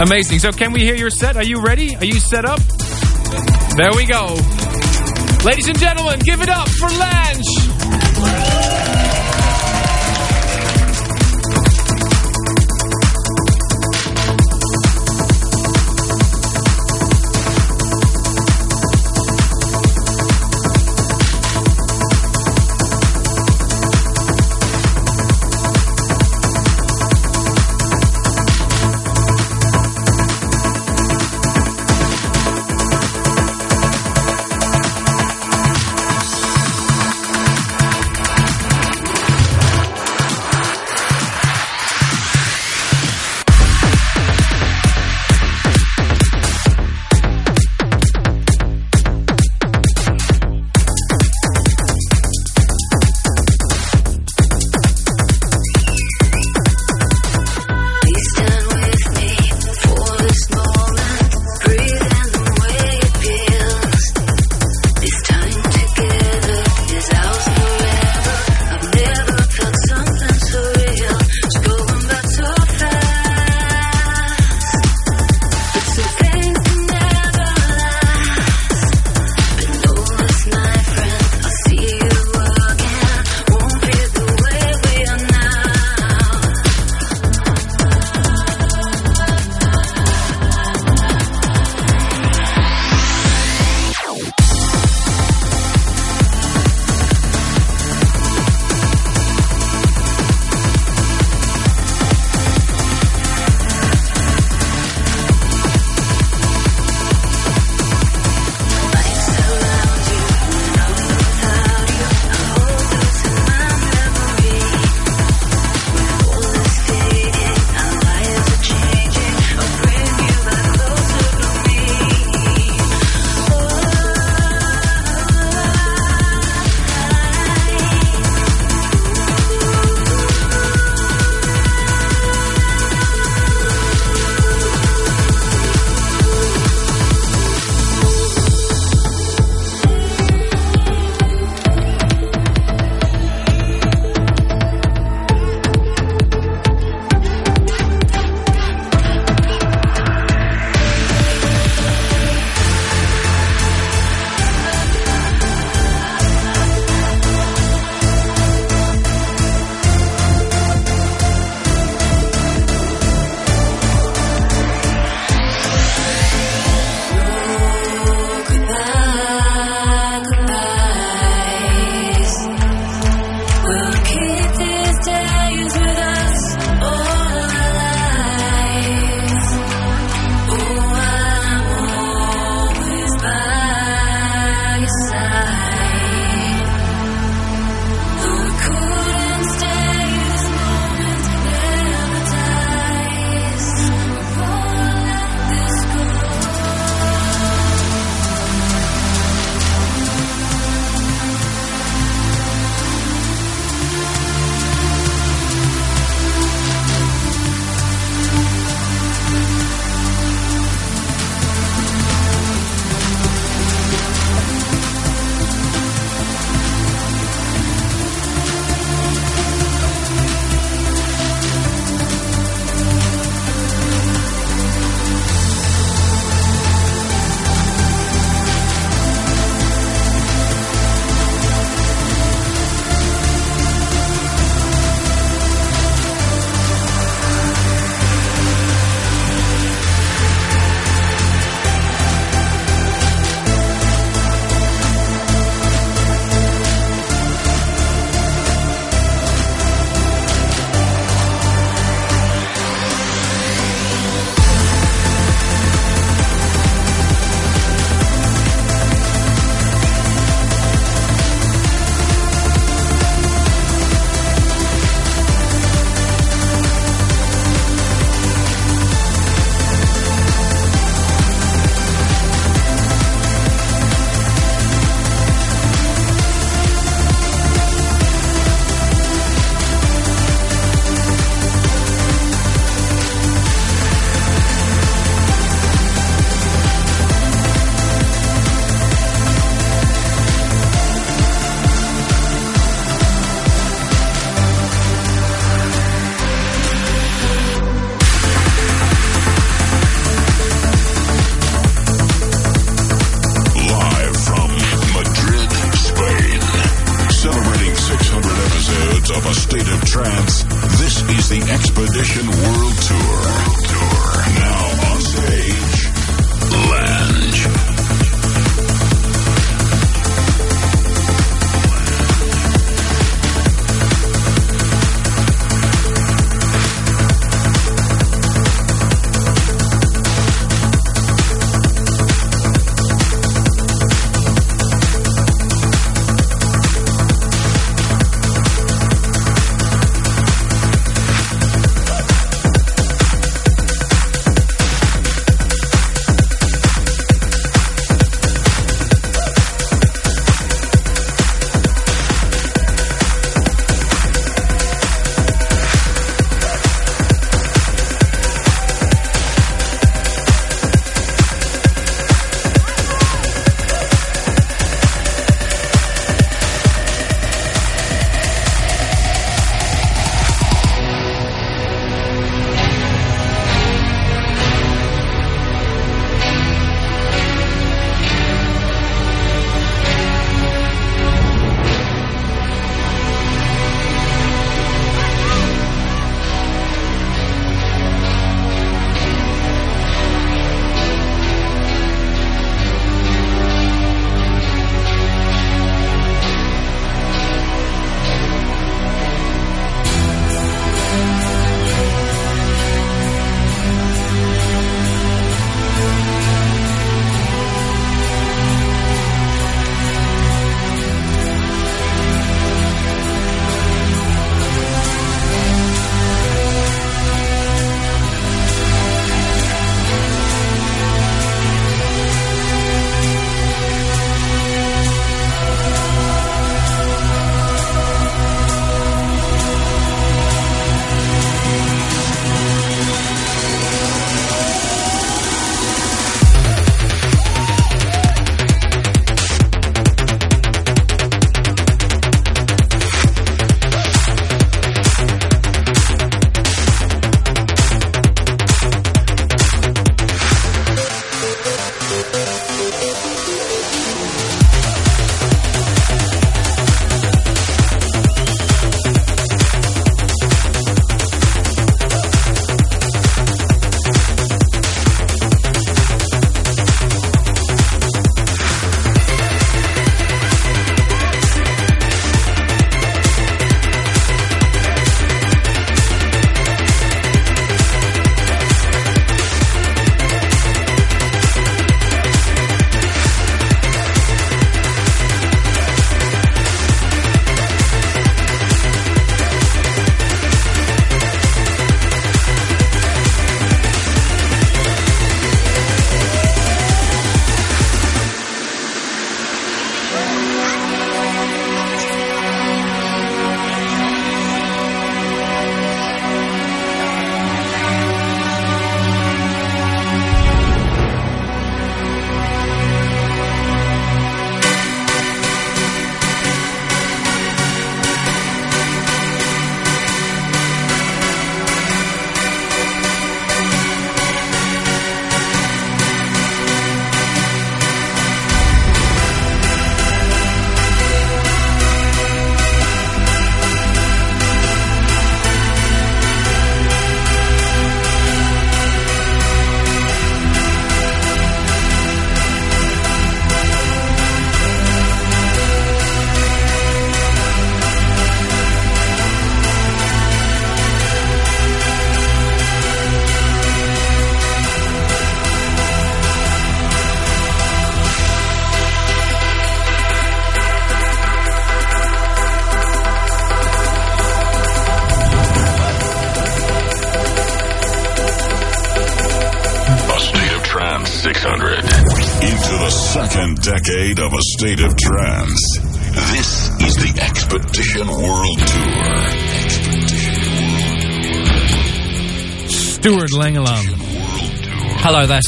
[0.00, 0.38] Amazing.
[0.38, 1.36] So, can we hear your set?
[1.36, 1.96] Are you ready?
[1.96, 2.60] Are you set up?
[3.76, 4.36] There we go.
[5.44, 8.91] Ladies and gentlemen, give it up for Lange.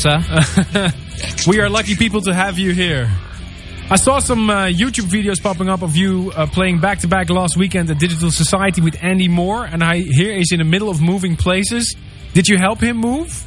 [0.04, 0.90] Sir.
[1.46, 3.10] we are lucky people to have you here.
[3.90, 7.30] I saw some uh, YouTube videos popping up of you uh, playing back to back
[7.30, 10.88] last weekend at Digital Society with Andy Moore, and I hear he's in the middle
[10.90, 11.94] of moving places.
[12.32, 13.44] Did you help him move?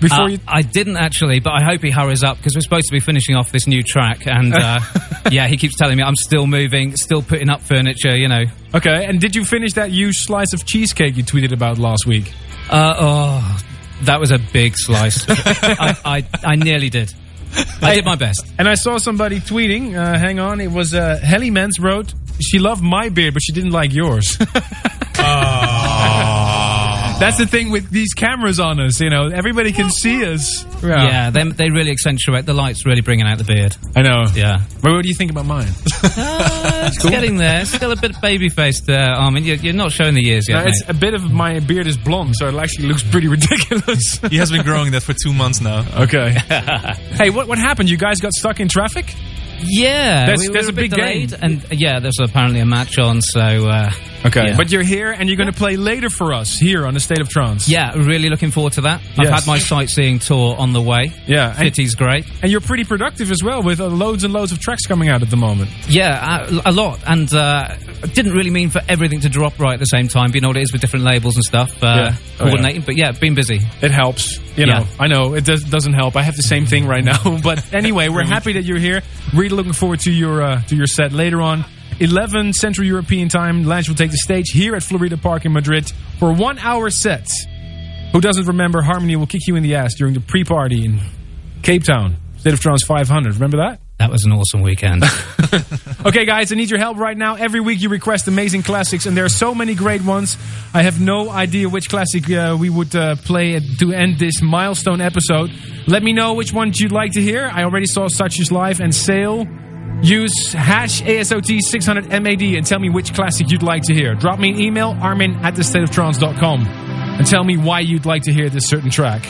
[0.00, 0.38] Before Uh, you.
[0.48, 3.36] I didn't actually, but I hope he hurries up because we're supposed to be finishing
[3.36, 4.26] off this new track.
[4.26, 4.80] And uh,
[5.30, 8.44] yeah, he keeps telling me I'm still moving, still putting up furniture, you know.
[8.74, 12.32] Okay, and did you finish that huge slice of cheesecake you tweeted about last week?
[12.70, 13.60] Uh, oh,
[14.02, 15.24] that was a big slice.
[15.28, 17.12] I, I, I nearly did.
[17.82, 18.46] I did my best.
[18.58, 22.58] And I saw somebody tweeting, uh, hang on, it was uh, Helly Mens wrote, she
[22.58, 24.38] loved my beard, but she didn't like yours.
[27.20, 30.64] That's the thing with these cameras on us, you know, everybody can see us.
[30.82, 33.76] Yeah, they, they really accentuate the lights, really bringing out the beard.
[33.94, 34.24] I know.
[34.34, 34.64] Yeah.
[34.82, 35.68] But what do you think about mine?
[36.02, 37.64] Uh, it's getting there.
[37.64, 39.44] Still a bit baby faced there, Armin.
[39.44, 40.68] You're, you're not showing the years No, yet.
[40.68, 44.18] it's a bit of my beard is blonde, so it actually looks pretty ridiculous.
[44.30, 45.84] He has been growing that for two months now.
[46.02, 46.30] Okay.
[47.16, 47.90] hey, what what happened?
[47.90, 49.14] You guys got stuck in traffic?
[49.62, 51.38] Yeah, There's- we there's a big delayed, game.
[51.42, 53.20] and uh, yeah, there's apparently a match on.
[53.20, 53.90] So uh,
[54.26, 54.48] Okay.
[54.48, 54.56] yeah.
[54.56, 57.20] But you're here and you're going to play later for us here on the State
[57.22, 57.68] of Trance.
[57.70, 59.00] yeah, really looking forward to that.
[59.18, 61.12] I've had my sightseeing tour on the way.
[61.26, 61.54] Yeah.
[61.54, 62.26] City's great.
[62.42, 65.22] and you're pretty productive as well with uh, loads and loads of tracks coming out
[65.22, 65.70] at the moment.
[65.88, 67.74] Yeah, a, a lot, and uh,
[68.12, 70.28] didn't really mean for everything to drop right at the same time.
[70.28, 72.14] But you know what it is with different labels and stuff, uh, Yeah.
[72.38, 72.82] Oh, coordinating.
[72.82, 73.60] But yeah, been busy.
[73.80, 74.38] It helps.
[74.56, 74.86] You know, Yeah.
[74.98, 76.16] I know it does, doesn't help.
[76.16, 77.38] I have the same thing right now.
[77.42, 79.00] but anyway, we're happy that you're here.
[79.32, 81.64] Really looking forward to your uh, to your set later on.
[82.00, 83.64] 11 Central European time.
[83.64, 87.28] Lange will take the stage here at Florida Park in Madrid for one hour set.
[88.12, 91.00] Who doesn't remember Harmony will kick you in the ass during the pre party in
[91.62, 92.16] Cape Town?
[92.38, 93.34] State of Trance 500.
[93.34, 93.80] Remember that?
[94.00, 95.04] That was an awesome weekend.
[96.02, 97.34] Okay, guys, I need your help right now.
[97.34, 100.38] Every week you request amazing classics, and there are so many great ones.
[100.72, 105.02] I have no idea which classic uh, we would uh, play to end this milestone
[105.02, 105.50] episode.
[105.86, 107.50] Let me know which ones you'd like to hear.
[107.52, 109.46] I already saw Such Is Life and Sail.
[110.02, 114.14] Use hash ASOT600MAD and tell me which classic you'd like to hear.
[114.14, 118.48] Drop me an email, armin at thestateoftrance.com, and tell me why you'd like to hear
[118.48, 119.22] this certain track.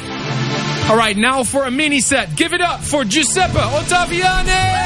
[0.90, 2.34] All right, now for a mini set.
[2.34, 4.80] Give it up for Giuseppe Ottaviani!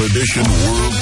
[0.00, 0.99] Expedition World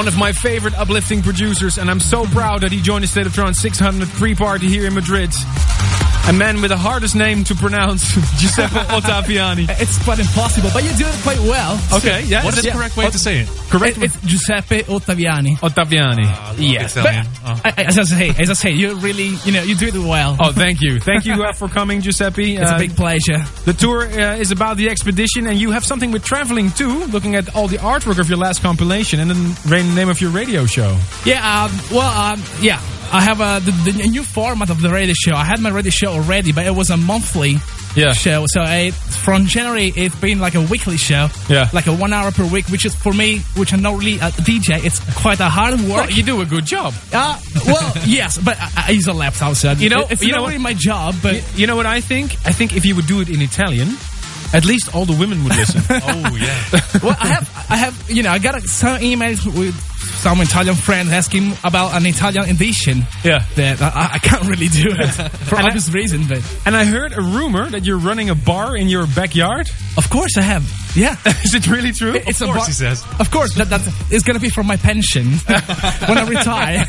[0.00, 3.26] One of my favorite uplifting producers, and I'm so proud that he joined the State
[3.26, 5.28] of Trance 600 pre-party here in Madrid.
[6.26, 9.66] A man with the hardest name to pronounce, Giuseppe Ottaviani.
[9.78, 11.78] It's quite impossible, but you do it quite well.
[11.92, 12.42] Okay, yeah.
[12.46, 12.72] What's the yeah.
[12.72, 13.48] correct way to say it?
[13.68, 13.98] Correct.
[13.98, 15.58] It- it's Giuseppe Ottaviani.
[15.58, 16.24] Ottaviani.
[16.56, 17.26] yes, Italian.
[17.39, 19.86] but I- I- as I say, as I say, you really, you know, you do
[19.88, 20.36] it well.
[20.40, 21.00] Oh, thank you.
[21.00, 22.56] Thank you uh, for coming, Giuseppe.
[22.56, 23.38] It's Uh, a big pleasure.
[23.64, 27.34] The tour uh, is about the expedition, and you have something with traveling too, looking
[27.36, 30.96] at all the artwork of your last compilation and the name of your radio show.
[31.24, 32.80] Yeah, um, well, um, yeah,
[33.12, 35.34] I have uh, the, the new format of the radio show.
[35.34, 37.58] I had my radio show already, but it was a monthly
[37.96, 38.12] Yeah.
[38.12, 38.44] show.
[38.48, 41.28] So I, from January, it's been like a weekly show.
[41.48, 41.68] Yeah.
[41.72, 44.30] Like a one hour per week, which is for me, which I'm not really a
[44.30, 45.88] DJ, it's quite a hard work.
[45.88, 46.94] Well, you do a good job.
[47.12, 50.36] Uh, well, yes, but I, I use a laptop, so You know- it's you not
[50.36, 52.32] know what- really my job, but Y- you know what I think?
[52.46, 53.88] I think if you would do it in Italian,
[54.52, 55.82] at least all the women would listen.
[55.90, 56.80] oh yeah.
[57.02, 59.74] well, I have, I have, you know, I got some emails with
[60.20, 63.04] some Italian friends asking about an Italian edition.
[63.24, 63.42] Yeah.
[63.56, 65.08] That I, I can't really do it
[65.48, 68.34] for And I- obvious reasons, but and I heard a rumor that you're running a
[68.34, 69.68] bar in your backyard.
[69.96, 70.62] of course I have.
[70.94, 71.16] Yeah.
[71.44, 72.14] Is it really true?
[72.14, 73.04] It's Of a course, bar- he says.
[73.18, 73.80] Of course, that, that
[74.10, 75.26] is going to be for my pension
[76.08, 76.86] when I retire.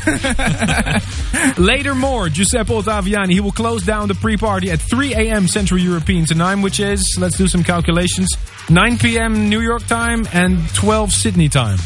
[1.56, 3.32] Later, more Giuseppe Ottaviani.
[3.32, 5.46] He will close down the pre-party at 3 a.m.
[5.48, 8.28] Central European time, which is let's do some calculations:
[8.68, 9.48] 9 p.m.
[9.48, 11.78] New York time and 12 Sydney time.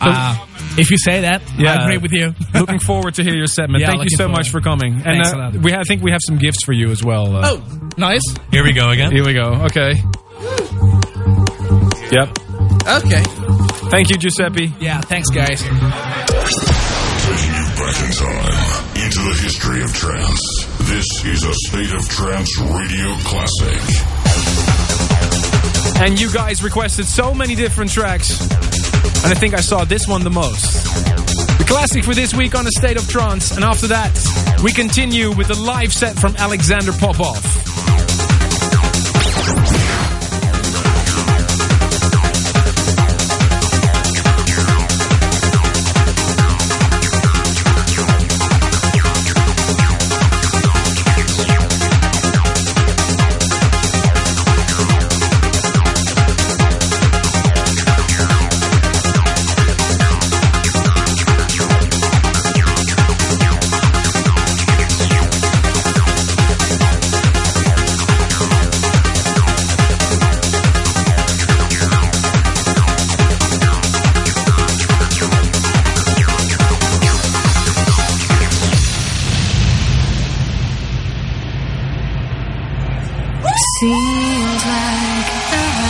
[0.00, 0.36] Uh,
[0.78, 2.34] if you say that, I agree with you.
[2.58, 3.80] looking forward to hear your set, man.
[3.80, 4.32] Yeah, Thank you so forward.
[4.38, 5.02] much for coming.
[5.04, 5.56] And uh, a lot.
[5.56, 7.36] we I think we have some gifts for you as well.
[7.36, 7.62] Uh, Oh,
[7.96, 8.22] nice.
[8.50, 9.10] Here we go again.
[9.12, 9.52] Here we go.
[9.66, 9.94] Okay.
[12.12, 12.38] Yep.
[12.88, 13.22] Okay.
[13.90, 14.72] Thank you, Giuseppe.
[14.80, 15.60] Yeah, thanks, guys.
[15.62, 15.76] Taking
[17.54, 20.66] you back in time into the history of trance.
[20.88, 23.80] This is a State of Trance radio classic.
[26.02, 28.38] And you guys requested so many different tracks.
[29.22, 30.84] And I think I saw this one the most.
[31.58, 33.56] The classic for this week on the State of Trance.
[33.56, 34.12] And after that,
[34.62, 37.36] we continue with the live set from Alexander Popov.
[83.80, 85.80] Seems like I've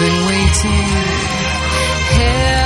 [0.00, 0.88] been waiting,
[2.16, 2.57] held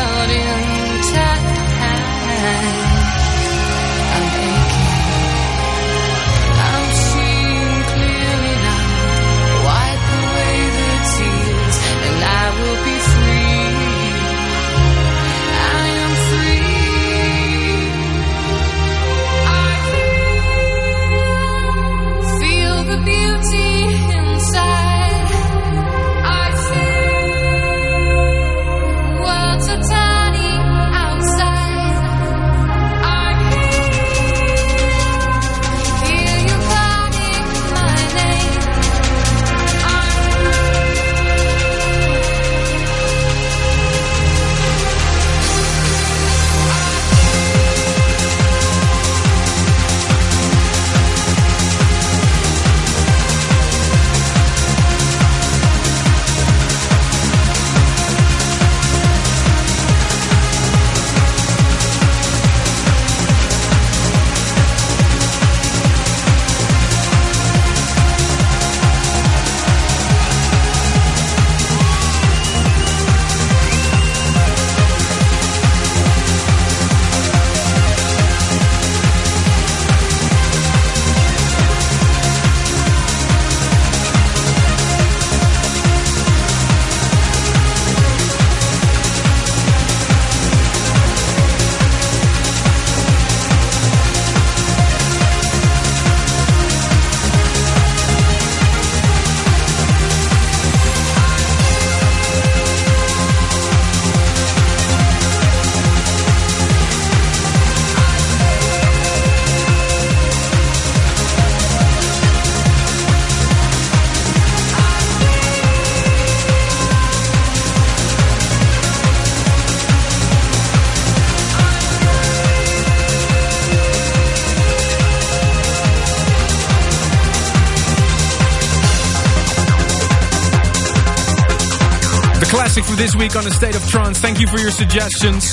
[133.02, 134.20] this week on the State of Trance.
[134.20, 135.50] Thank you for your suggestions.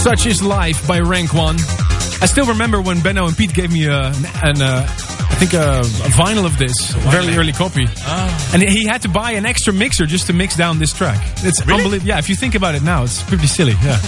[0.00, 1.56] Such is Life by Rank One.
[2.20, 4.12] I still remember when Benno and Piet gave me a,
[4.44, 7.88] an, uh, I think a, a vinyl of this, a very early copy.
[8.54, 11.18] And he had to buy an extra mixer just to mix down this track.
[11.38, 12.06] It's unbelievable.
[12.06, 13.74] Yeah, if you think about it now, it's pretty silly.
[13.82, 13.98] Yeah.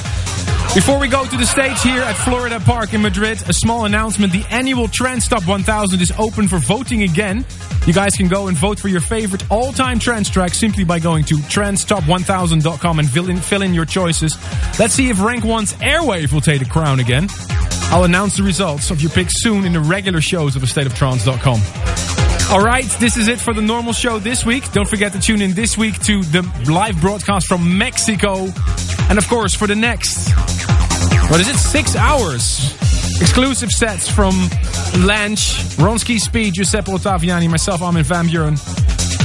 [0.74, 4.32] Before we go to the stage here at Florida Park in Madrid, a small announcement.
[4.32, 7.44] The annual Trance Top 1000 is open for voting again.
[7.86, 11.24] You guys can go and vote for your favorite all-time trance track simply by going
[11.24, 14.39] to trancetop1000.com and fill in, fill in your choices.
[14.78, 17.28] Let's see if Rank 1's Airwave will take the crown again.
[17.90, 21.61] I'll announce the results of your picks soon in the regular shows of astateoftrance.com.
[22.51, 24.70] All right, this is it for the normal show this week.
[24.73, 28.47] Don't forget to tune in this week to the live broadcast from Mexico.
[29.09, 30.32] And of course, for the next,
[31.31, 32.73] what is it, six hours?
[33.20, 34.35] Exclusive sets from
[34.99, 35.37] Lange,
[35.77, 38.59] Ronski Speed, Giuseppe Ottaviani, myself, Armin Van Buuren.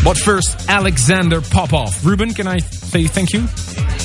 [0.04, 2.06] But first, Alexander Popov.
[2.06, 3.46] Ruben, can I say thank you?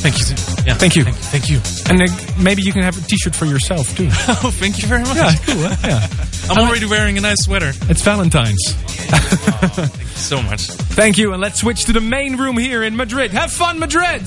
[0.05, 0.27] Thank you.
[0.66, 0.74] Yeah.
[0.74, 1.05] Thank you.
[1.05, 1.61] Thank you.
[1.89, 4.09] And uh, maybe you can have a t-shirt for yourself too.
[4.12, 5.16] oh, thank you very much.
[5.16, 5.77] Yeah, cool, huh?
[5.82, 6.07] Yeah.
[6.51, 7.73] I'm already wearing a nice sweater.
[7.89, 8.73] It's Valentine's.
[8.74, 10.66] Thank you so much.
[10.66, 13.31] Thank you, and let's switch to the main room here in Madrid.
[13.31, 14.23] Have fun, Madrid!